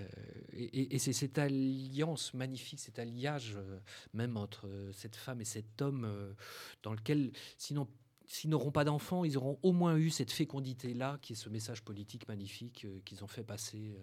Euh, 0.00 0.06
et 0.52 0.98
c'est 0.98 1.12
cette 1.12 1.38
alliance 1.38 2.34
magnifique, 2.34 2.80
cet 2.80 2.98
alliage 2.98 3.54
euh, 3.56 3.78
même 4.12 4.36
entre 4.36 4.66
euh, 4.66 4.92
cette 4.92 5.16
femme 5.16 5.40
et 5.40 5.44
cet 5.44 5.80
homme, 5.82 6.34
dans 6.82 6.92
lequel, 6.92 7.32
sinon, 7.56 7.88
s'ils 8.26 8.50
n'auront 8.50 8.72
pas 8.72 8.84
d'enfants, 8.84 9.24
ils 9.24 9.36
auront 9.36 9.58
au 9.62 9.72
moins 9.72 9.96
eu 9.96 10.10
cette 10.10 10.32
fécondité-là, 10.32 11.18
qui 11.22 11.32
est 11.32 11.36
ce 11.36 11.48
message 11.48 11.82
politique 11.82 12.28
magnifique 12.28 12.86
qu'ils 13.04 13.24
ont 13.24 13.28
fait 13.28 13.44
passer. 13.44 13.96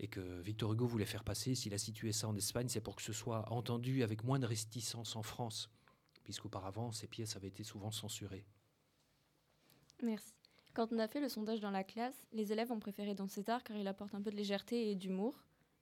et 0.00 0.08
que 0.08 0.40
Victor 0.40 0.72
Hugo 0.72 0.86
voulait 0.86 1.04
faire 1.04 1.24
passer, 1.24 1.54
s'il 1.54 1.74
a 1.74 1.78
situé 1.78 2.12
ça 2.12 2.28
en 2.28 2.36
Espagne, 2.36 2.68
c'est 2.68 2.80
pour 2.80 2.96
que 2.96 3.02
ce 3.02 3.12
soit 3.12 3.50
entendu 3.52 4.02
avec 4.02 4.24
moins 4.24 4.38
de 4.38 4.46
réticence 4.46 5.16
en 5.16 5.22
France, 5.22 5.70
puisqu'auparavant, 6.24 6.92
ces 6.92 7.08
pièces 7.08 7.36
avaient 7.36 7.48
été 7.48 7.64
souvent 7.64 7.90
censurées. 7.90 8.44
Merci. 10.02 10.37
Quand 10.78 10.92
on 10.92 11.00
a 11.00 11.08
fait 11.08 11.18
le 11.18 11.28
sondage 11.28 11.58
dans 11.58 11.72
la 11.72 11.82
classe, 11.82 12.14
les 12.32 12.52
élèves 12.52 12.70
ont 12.70 12.78
préféré 12.78 13.12
Don 13.12 13.26
César 13.26 13.64
car 13.64 13.76
il 13.76 13.88
apporte 13.88 14.14
un 14.14 14.22
peu 14.22 14.30
de 14.30 14.36
légèreté 14.36 14.92
et 14.92 14.94
d'humour. 14.94 15.34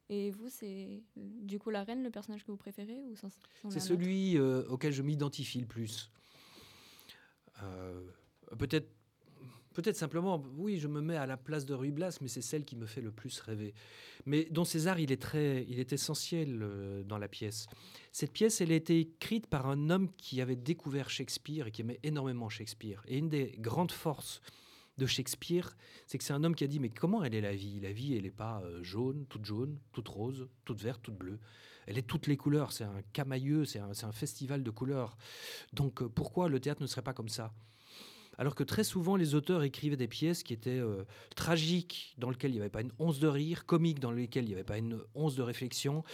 Et 0.09 0.31
vous, 0.31 0.49
c'est 0.49 1.03
du 1.17 1.59
coup 1.59 1.69
la 1.69 1.85
reine, 1.85 2.03
le 2.03 2.09
personnage 2.09 2.47
que 2.47 2.51
vous 2.51 2.57
préférez 2.57 3.03
ou 3.03 3.15
C'est 3.69 3.79
celui 3.79 4.39
euh, 4.39 4.67
auquel 4.71 4.95
je 4.95 5.03
m'identifie 5.03 5.61
le 5.61 5.67
plus. 5.67 6.11
Euh, 7.63 8.01
peut-être, 8.59 8.89
peut-être 9.75 9.97
simplement, 9.97 10.43
oui, 10.57 10.79
je 10.79 10.89
me 10.89 11.03
mets 11.03 11.19
à 11.19 11.27
la 11.27 11.37
place 11.37 11.67
de 11.67 11.75
Ruy 11.75 11.91
Blas, 11.91 12.17
mais 12.23 12.29
c'est 12.29 12.41
celle 12.41 12.65
qui 12.65 12.75
me 12.75 12.87
fait 12.87 13.03
le 13.03 13.13
plus 13.13 13.39
rêver. 13.41 13.75
Mais 14.25 14.47
Don 14.47 14.65
César, 14.65 14.99
il 14.99 15.13
est 15.13 15.21
très, 15.21 15.67
il 15.69 15.79
est 15.79 15.93
essentiel 15.93 16.61
euh, 16.63 17.03
dans 17.03 17.19
la 17.19 17.29
pièce. 17.29 17.67
Cette 18.13 18.33
pièce, 18.33 18.63
elle 18.63 18.73
a 18.73 18.77
été 18.77 18.99
écrite 19.01 19.47
par 19.47 19.67
un 19.67 19.91
homme 19.91 20.11
qui 20.17 20.41
avait 20.41 20.57
découvert 20.57 21.11
Shakespeare 21.11 21.67
et 21.67 21.71
qui 21.71 21.83
aimait 21.83 22.01
énormément 22.03 22.49
Shakespeare. 22.49 23.03
Et 23.09 23.19
une 23.19 23.29
des 23.29 23.57
grandes 23.59 23.93
forces 23.93 24.41
de 24.99 25.07
Shakespeare, 25.07 25.77
c'est 26.07 26.19
que 26.19 26.25
c'est 26.25 26.33
un 26.33 26.43
homme 26.45 26.55
qui 26.55 26.65
a 26.65 26.67
dit 26.67 26.81
mais 26.81 26.89
comment 26.89 27.23
elle 27.23 27.35
est 27.35 27.41
la 27.41 27.55
vie? 27.55 27.81
La 27.81 27.93
vie, 27.93 28.17
elle 28.17 28.23
n'est 28.23 28.31
pas 28.31 28.63
euh, 28.65 28.83
jaune, 28.83 29.27
toute 29.29 29.45
jaune, 29.45 29.79
toute 29.93 30.09
rose, 30.09 30.49
toute 30.65 30.81
verte, 30.81 31.03
toute 31.03 31.17
bleue. 31.17 31.39
Elle 31.87 31.99
est 31.99 32.07
toutes 32.07 32.27
les 32.27 32.37
couleurs. 32.37 32.73
C'est 32.73 32.85
un 32.85 33.03
camailleux, 33.13 33.65
c'est 33.65 33.79
un, 33.79 34.13
festival 34.13 34.63
de 34.63 34.71
couleurs. 34.71 35.17
Donc 35.73 36.03
euh, 36.03 36.09
pourquoi 36.09 36.49
le 36.49 36.61
théâtre 36.61 36.83
ne 36.83 36.87
serait 36.87 37.03
pas 37.03 37.15
comme 37.15 37.29
ça? 37.29 37.53
Alors 38.39 38.55
que 38.55 38.65
très 38.65 38.85
souvent, 38.85 39.17
les 39.17 39.35
auteurs 39.35 39.63
écrivaient 39.63 39.97
des 39.97 40.09
pièces 40.09 40.43
qui 40.43 40.53
étaient 40.53 40.79
euh, 40.79 41.05
tragiques, 41.37 42.15
dans 42.19 42.29
lesquelles 42.29 42.51
il 42.51 42.55
n'y 42.55 42.61
avait 42.61 42.69
pas 42.69 42.83
une 42.83 42.93
once 42.99 43.19
de 43.19 43.29
rire, 43.29 43.65
comiques, 43.65 43.99
dans 43.99 44.11
lesquelles 44.11 44.45
il 44.45 44.49
n'y 44.49 44.55
avait 44.55 44.65
pas 44.65 44.77
une 44.77 45.01
once 45.15 45.37
de 45.37 45.43
réflexion, 45.43 46.05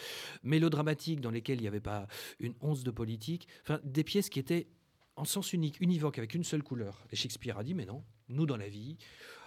mélodramatiques, 0.44 1.20
dans 1.20 1.30
lesquelles 1.30 1.58
il 1.58 1.62
n'y 1.62 1.68
avait 1.68 1.80
pas 1.80 2.06
une 2.38 2.54
once 2.60 2.84
de 2.84 2.90
politique. 2.92 3.48
Enfin, 3.62 3.80
des 3.82 4.04
pièces 4.04 4.28
qui 4.28 4.38
étaient 4.38 4.68
en 5.16 5.24
sens 5.24 5.52
unique, 5.52 5.80
univoque, 5.80 6.18
avec 6.18 6.34
une 6.34 6.44
seule 6.44 6.62
couleur. 6.62 7.04
Et 7.10 7.16
Shakespeare 7.16 7.58
a 7.58 7.64
dit, 7.64 7.74
mais 7.74 7.84
non, 7.84 8.04
nous 8.28 8.46
dans 8.46 8.56
la 8.56 8.68
vie, 8.68 8.96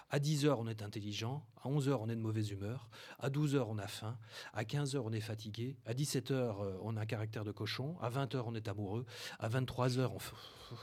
à 0.09 0.19
10 0.19 0.45
heures 0.45 0.59
on 0.59 0.67
est 0.67 0.81
intelligent, 0.81 1.45
à 1.61 1.67
11 1.67 1.89
heures 1.89 2.01
on 2.01 2.09
est 2.09 2.15
de 2.15 2.21
mauvaise 2.21 2.51
humeur, 2.51 2.89
à 3.19 3.29
12 3.29 3.55
heures 3.55 3.69
on 3.69 3.77
a 3.77 3.87
faim, 3.87 4.17
à 4.53 4.63
15 4.63 4.95
heures 4.95 5.05
on 5.05 5.11
est 5.11 5.19
fatigué, 5.19 5.77
à 5.85 5.93
17 5.93 6.31
heures 6.31 6.61
euh, 6.61 6.77
on 6.81 6.95
a 6.95 7.01
un 7.01 7.05
caractère 7.05 7.43
de 7.43 7.51
cochon, 7.51 7.97
à 8.01 8.09
20 8.09 8.35
heures 8.35 8.47
on 8.47 8.55
est 8.55 8.67
amoureux, 8.67 9.05
à 9.39 9.47
23 9.47 9.99
heures 9.99 10.13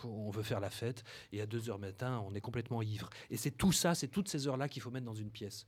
on, 0.05 0.31
veut 0.31 0.43
faire 0.43 0.61
la 0.61 0.71
fête, 0.71 1.05
et 1.33 1.41
à 1.41 1.47
2 1.47 1.71
heures 1.71 1.79
matin 1.79 2.23
on 2.27 2.35
est 2.35 2.41
complètement 2.41 2.83
ivre. 2.83 3.09
Et 3.31 3.37
c'est 3.37 3.53
tout 3.53 3.73
ça, 3.73 3.95
c'est 3.95 4.09
toutes 4.09 4.29
ces 4.29 4.49
heures-là 4.49 4.69
qu'il 4.69 4.83
faut 4.83 4.91
mettre 4.91 5.07
dans 5.07 5.15
une 5.15 5.31
pièce. 5.31 5.67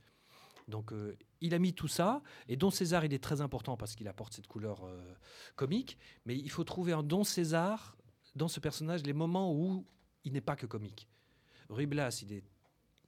Donc 0.67 0.91
euh, 0.91 1.17
il 1.41 1.53
a 1.53 1.59
mis 1.59 1.73
tout 1.73 1.87
ça, 1.87 2.21
et 2.47 2.57
Don 2.57 2.71
César 2.71 3.05
il 3.05 3.13
est 3.13 3.23
très 3.23 3.39
important 3.41 3.77
parce 3.77 3.95
qu'il 3.95 4.07
apporte 4.07 4.33
cette 4.33 4.47
couleur 4.47 4.83
euh, 4.83 5.13
comique, 5.55 5.97
mais 6.25 6.35
il 6.35 6.49
faut 6.49 6.63
trouver 6.63 6.93
en 6.93 7.03
Don 7.03 7.23
César, 7.23 7.95
dans 8.35 8.47
ce 8.47 8.59
personnage, 8.59 9.03
les 9.03 9.13
moments 9.13 9.53
où 9.53 9.85
il 10.23 10.33
n'est 10.33 10.41
pas 10.41 10.55
que 10.55 10.65
comique. 10.65 11.07
Ruy 11.69 11.85
Blas, 11.85 12.19
il 12.21 12.33
est, 12.33 12.43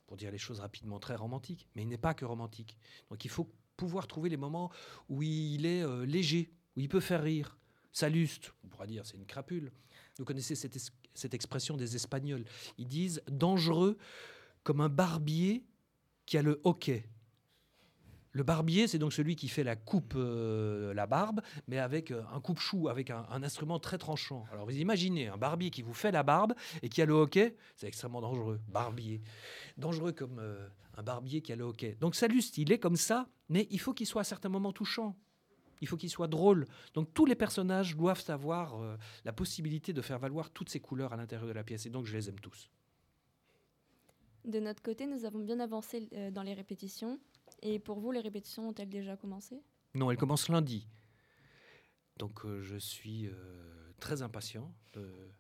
pour 0.06 0.18
dire 0.18 0.32
les 0.32 0.38
choses 0.38 0.60
rapidement, 0.60 1.00
très 1.00 1.16
romantique, 1.16 1.68
mais 1.76 1.84
il 1.84 1.88
n'est 1.88 1.98
pas 1.98 2.14
que 2.14 2.26
romantique. 2.26 2.78
Donc 3.10 3.26
il 3.26 3.30
faut 3.30 3.52
pouvoir 3.76 4.08
trouver 4.08 4.30
les 4.30 4.38
moments 4.38 4.72
où 5.10 5.22
il 5.22 5.66
est 5.66 5.84
euh, 5.84 6.06
léger, 6.06 6.52
où 6.76 6.80
il 6.80 6.90
peut 6.90 7.00
faire 7.00 7.22
rire. 7.24 7.58
Saluste, 7.92 8.54
on 8.64 8.68
pourra 8.68 8.88
dire, 8.88 9.06
c'est 9.06 9.18
une 9.18 9.26
crapule. 9.26 9.72
Vous 10.18 10.26
connaissez 10.26 10.56
cette, 10.56 10.78
cette 11.14 11.34
expression 11.34 11.78
des 11.78 11.96
Espagnols. 11.96 12.46
Ils 12.78 12.88
disent 12.88 13.22
dangereux 13.30 13.98
comme 14.64 14.82
un 14.82 14.90
barbier 14.90 15.66
qui 16.26 16.38
a 16.38 16.42
le 16.42 16.60
hoquet. 16.64 17.08
Le 18.38 18.44
barbier, 18.44 18.88
c'est 18.88 19.00
donc 19.00 19.14
celui 19.14 19.36
qui 19.36 19.48
fait 19.48 19.64
la 19.64 19.76
coupe, 19.76 20.14
euh, 20.16 20.94
la 20.94 21.08
barbe, 21.08 21.42
mais 21.68 21.80
avec 21.80 22.12
euh, 22.12 22.22
un 22.32 22.40
coupe-chou, 22.40 22.88
avec 22.88 23.10
un, 23.10 23.26
instrument 23.42 23.80
très 23.80 23.98
tranchant. 23.98 24.46
Alors 24.52 24.66
vous 24.66 24.78
imaginez 24.78 25.28
un 25.28 25.38
barbier 25.38 25.72
qui 25.72 25.82
vous 25.82 25.96
fait 25.96 26.12
la 26.12 26.22
barbe 26.22 26.54
et 26.84 26.90
qui 26.90 27.02
a 27.02 27.08
le 27.08 27.14
hockey, 27.14 27.56
c'est 27.78 27.88
extrêmement 27.88 28.22
dangereux. 28.22 28.60
Barbier. 28.68 29.24
Dangereux 29.80 30.12
comme 30.12 30.38
euh, 30.38 30.68
un 30.98 31.02
barbier 31.02 31.42
qui 31.42 31.52
a 31.52 31.56
le 31.56 31.64
hockey. 31.64 31.98
Donc 32.00 32.14
Saluste, 32.14 32.60
il 32.60 32.72
est 32.72 32.78
comme 32.78 32.96
ça, 32.96 33.28
mais 33.50 33.68
il 33.72 33.80
faut 33.80 33.96
qu'il 33.96 34.06
soit 34.06 34.22
à 34.22 34.24
certains 34.24 34.50
moments 34.50 34.72
touchant. 34.72 35.16
Il 35.82 35.88
faut 35.88 35.98
qu'il 35.98 36.12
soit 36.12 36.28
drôle. 36.28 36.68
Donc 36.94 37.12
tous 37.16 37.26
les 37.26 37.34
personnages 37.34 37.98
doivent 37.98 38.24
avoir 38.28 38.78
la 39.26 39.34
possibilité 39.34 39.94
de 39.94 40.02
faire 40.04 40.20
valoir 40.20 40.52
toutes 40.52 40.70
ces 40.70 40.80
couleurs 40.80 41.12
à 41.12 41.18
l'intérieur 41.18 41.48
de 41.48 41.54
la 41.54 41.64
pièce. 41.64 41.88
Et 41.88 41.90
donc 41.90 42.06
je 42.06 42.16
les 42.16 42.30
aime 42.30 42.40
tous. 42.40 42.70
De 44.46 44.60
notre 44.60 44.84
côté, 44.84 45.08
nous 45.08 45.26
avons 45.26 45.40
bien 45.40 45.60
avancé 45.60 46.08
dans 46.32 46.44
les 46.44 46.54
répétitions. 46.54 47.20
Et 47.68 47.80
pour 47.80 48.00
vous, 48.00 48.12
les 48.14 48.22
répétitions 48.22 48.70
ont-elles 48.70 48.88
déjà 48.88 49.18
commencé? 49.18 49.62
Non, 49.94 50.10
elle 50.10 50.16
commence 50.16 50.48
lundi. 50.48 50.88
Donc 52.18 52.46
euh, 52.46 52.62
je 52.62 52.78
suis 52.78 53.28
euh, 53.28 53.34
très 54.00 54.22
impatient 54.22 54.74
de, 54.94 55.34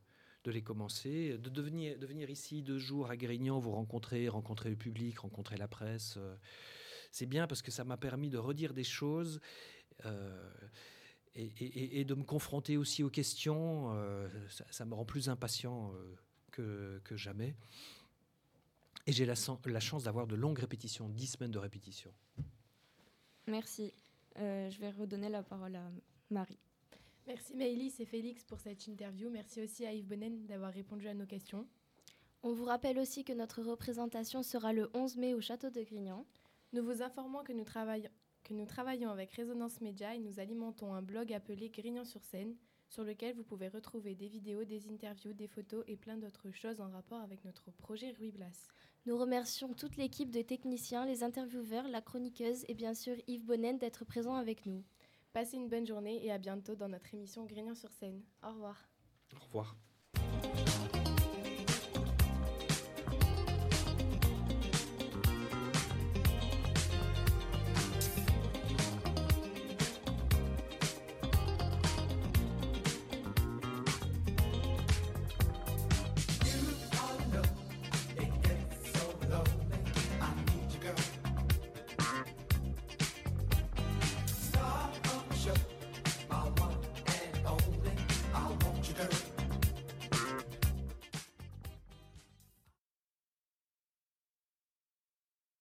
les 0.45 0.61
commencer, 0.61 1.37
de 1.37 1.61
venir 2.05 2.29
ici 2.29 2.63
deux 2.63 2.79
jours 2.79 3.09
à 3.09 3.15
Grignan, 3.15 3.59
vous 3.59 3.71
rencontrer, 3.71 4.27
rencontrer 4.27 4.69
le 4.69 4.75
public, 4.75 5.19
rencontrer 5.19 5.55
la 5.55 5.69
presse. 5.69 6.15
euh, 6.17 6.35
c'est 7.11 7.25
bien 7.25 7.47
parce 7.47 7.61
que 7.61 7.71
ça 7.71 7.85
m'a 7.85 7.97
permis 7.97 8.29
de 8.29 8.37
redire 8.37 8.73
des 8.73 8.83
choses 8.83 9.39
et, 11.33 12.03
de 12.03 12.13
me 12.13 12.23
confronter 12.23 12.75
aussi 12.75 13.03
aux 13.03 13.09
questions. 13.09 13.89
ça, 14.69 14.85
me 14.85 14.93
rend 14.93 15.05
plus 15.05 15.29
impatient 15.29 15.93
que 16.51 17.01
jamais. 17.15 17.55
Et 19.07 19.13
j'ai 19.13 19.25
la, 19.25 19.35
chance 19.79 20.03
d'avoir 20.03 20.27
de 20.27 20.35
longues 20.35 20.59
répétitions, 20.59 21.07
dix 21.07 21.27
semaines 21.27 21.51
de 21.51 21.57
répétition. 21.57 22.13
Merci. 23.47 23.93
Euh, 24.37 24.69
je 24.69 24.79
vais 24.79 24.89
redonner 24.89 25.29
la 25.29 25.43
parole 25.43 25.77
à 25.77 25.89
Marie. 26.29 26.59
Merci 27.25 27.55
Maëlys 27.55 28.01
et 28.01 28.05
Félix 28.05 28.43
pour 28.43 28.59
cette 28.59 28.85
interview. 28.85 29.29
Merci 29.29 29.61
aussi 29.61 29.85
à 29.85 29.93
Yves 29.93 30.07
Bonnen 30.07 30.45
d'avoir 30.45 30.73
répondu 30.73 31.07
à 31.07 31.13
nos 31.13 31.25
questions. 31.25 31.65
On 32.43 32.51
vous 32.51 32.65
rappelle 32.65 32.99
aussi 32.99 33.23
que 33.23 33.31
notre 33.31 33.61
représentation 33.61 34.43
sera 34.43 34.73
le 34.73 34.89
11 34.93 35.15
mai 35.15 35.33
au 35.33 35.39
château 35.39 35.69
de 35.69 35.81
Grignan. 35.81 36.25
Nous 36.73 36.83
vous 36.83 37.01
informons 37.01 37.43
que 37.43 37.53
nous, 37.53 37.63
travaillons, 37.63 38.09
que 38.43 38.53
nous 38.53 38.65
travaillons 38.65 39.09
avec 39.09 39.31
Résonance 39.31 39.79
Média 39.79 40.15
et 40.15 40.19
nous 40.19 40.41
alimentons 40.41 40.93
un 40.93 41.01
blog 41.01 41.31
appelé 41.31 41.69
Grignan 41.69 42.03
sur 42.03 42.25
scène, 42.25 42.57
sur 42.89 43.03
lequel 43.03 43.35
vous 43.35 43.43
pouvez 43.43 43.67
retrouver 43.67 44.15
des 44.15 44.27
vidéos, 44.27 44.63
des 44.63 44.87
interviews, 44.89 45.33
des 45.33 45.47
photos 45.47 45.83
et 45.87 45.97
plein 45.97 46.17
d'autres 46.17 46.51
choses 46.51 46.79
en 46.79 46.89
rapport 46.89 47.21
avec 47.21 47.43
notre 47.45 47.71
projet 47.71 48.11
Ruy 48.11 48.31
Blas. 48.31 48.67
Nous 49.05 49.17
remercions 49.17 49.73
toute 49.73 49.97
l'équipe 49.97 50.31
de 50.31 50.41
techniciens, 50.41 51.05
les 51.05 51.23
intervieweurs, 51.23 51.87
la 51.87 52.01
chroniqueuse 52.01 52.65
et 52.67 52.73
bien 52.73 52.93
sûr 52.93 53.15
Yves 53.27 53.45
Bonnen 53.45 53.77
d'être 53.77 54.05
présent 54.05 54.35
avec 54.35 54.65
nous. 54.65 54.83
Passez 55.33 55.57
une 55.57 55.69
bonne 55.69 55.85
journée 55.85 56.25
et 56.25 56.31
à 56.31 56.37
bientôt 56.37 56.75
dans 56.75 56.89
notre 56.89 57.13
émission 57.13 57.45
Grignan 57.45 57.75
sur 57.75 57.91
scène. 57.91 58.23
Au 58.43 58.49
revoir. 58.49 58.89
Au 59.35 59.43
revoir. 59.43 59.75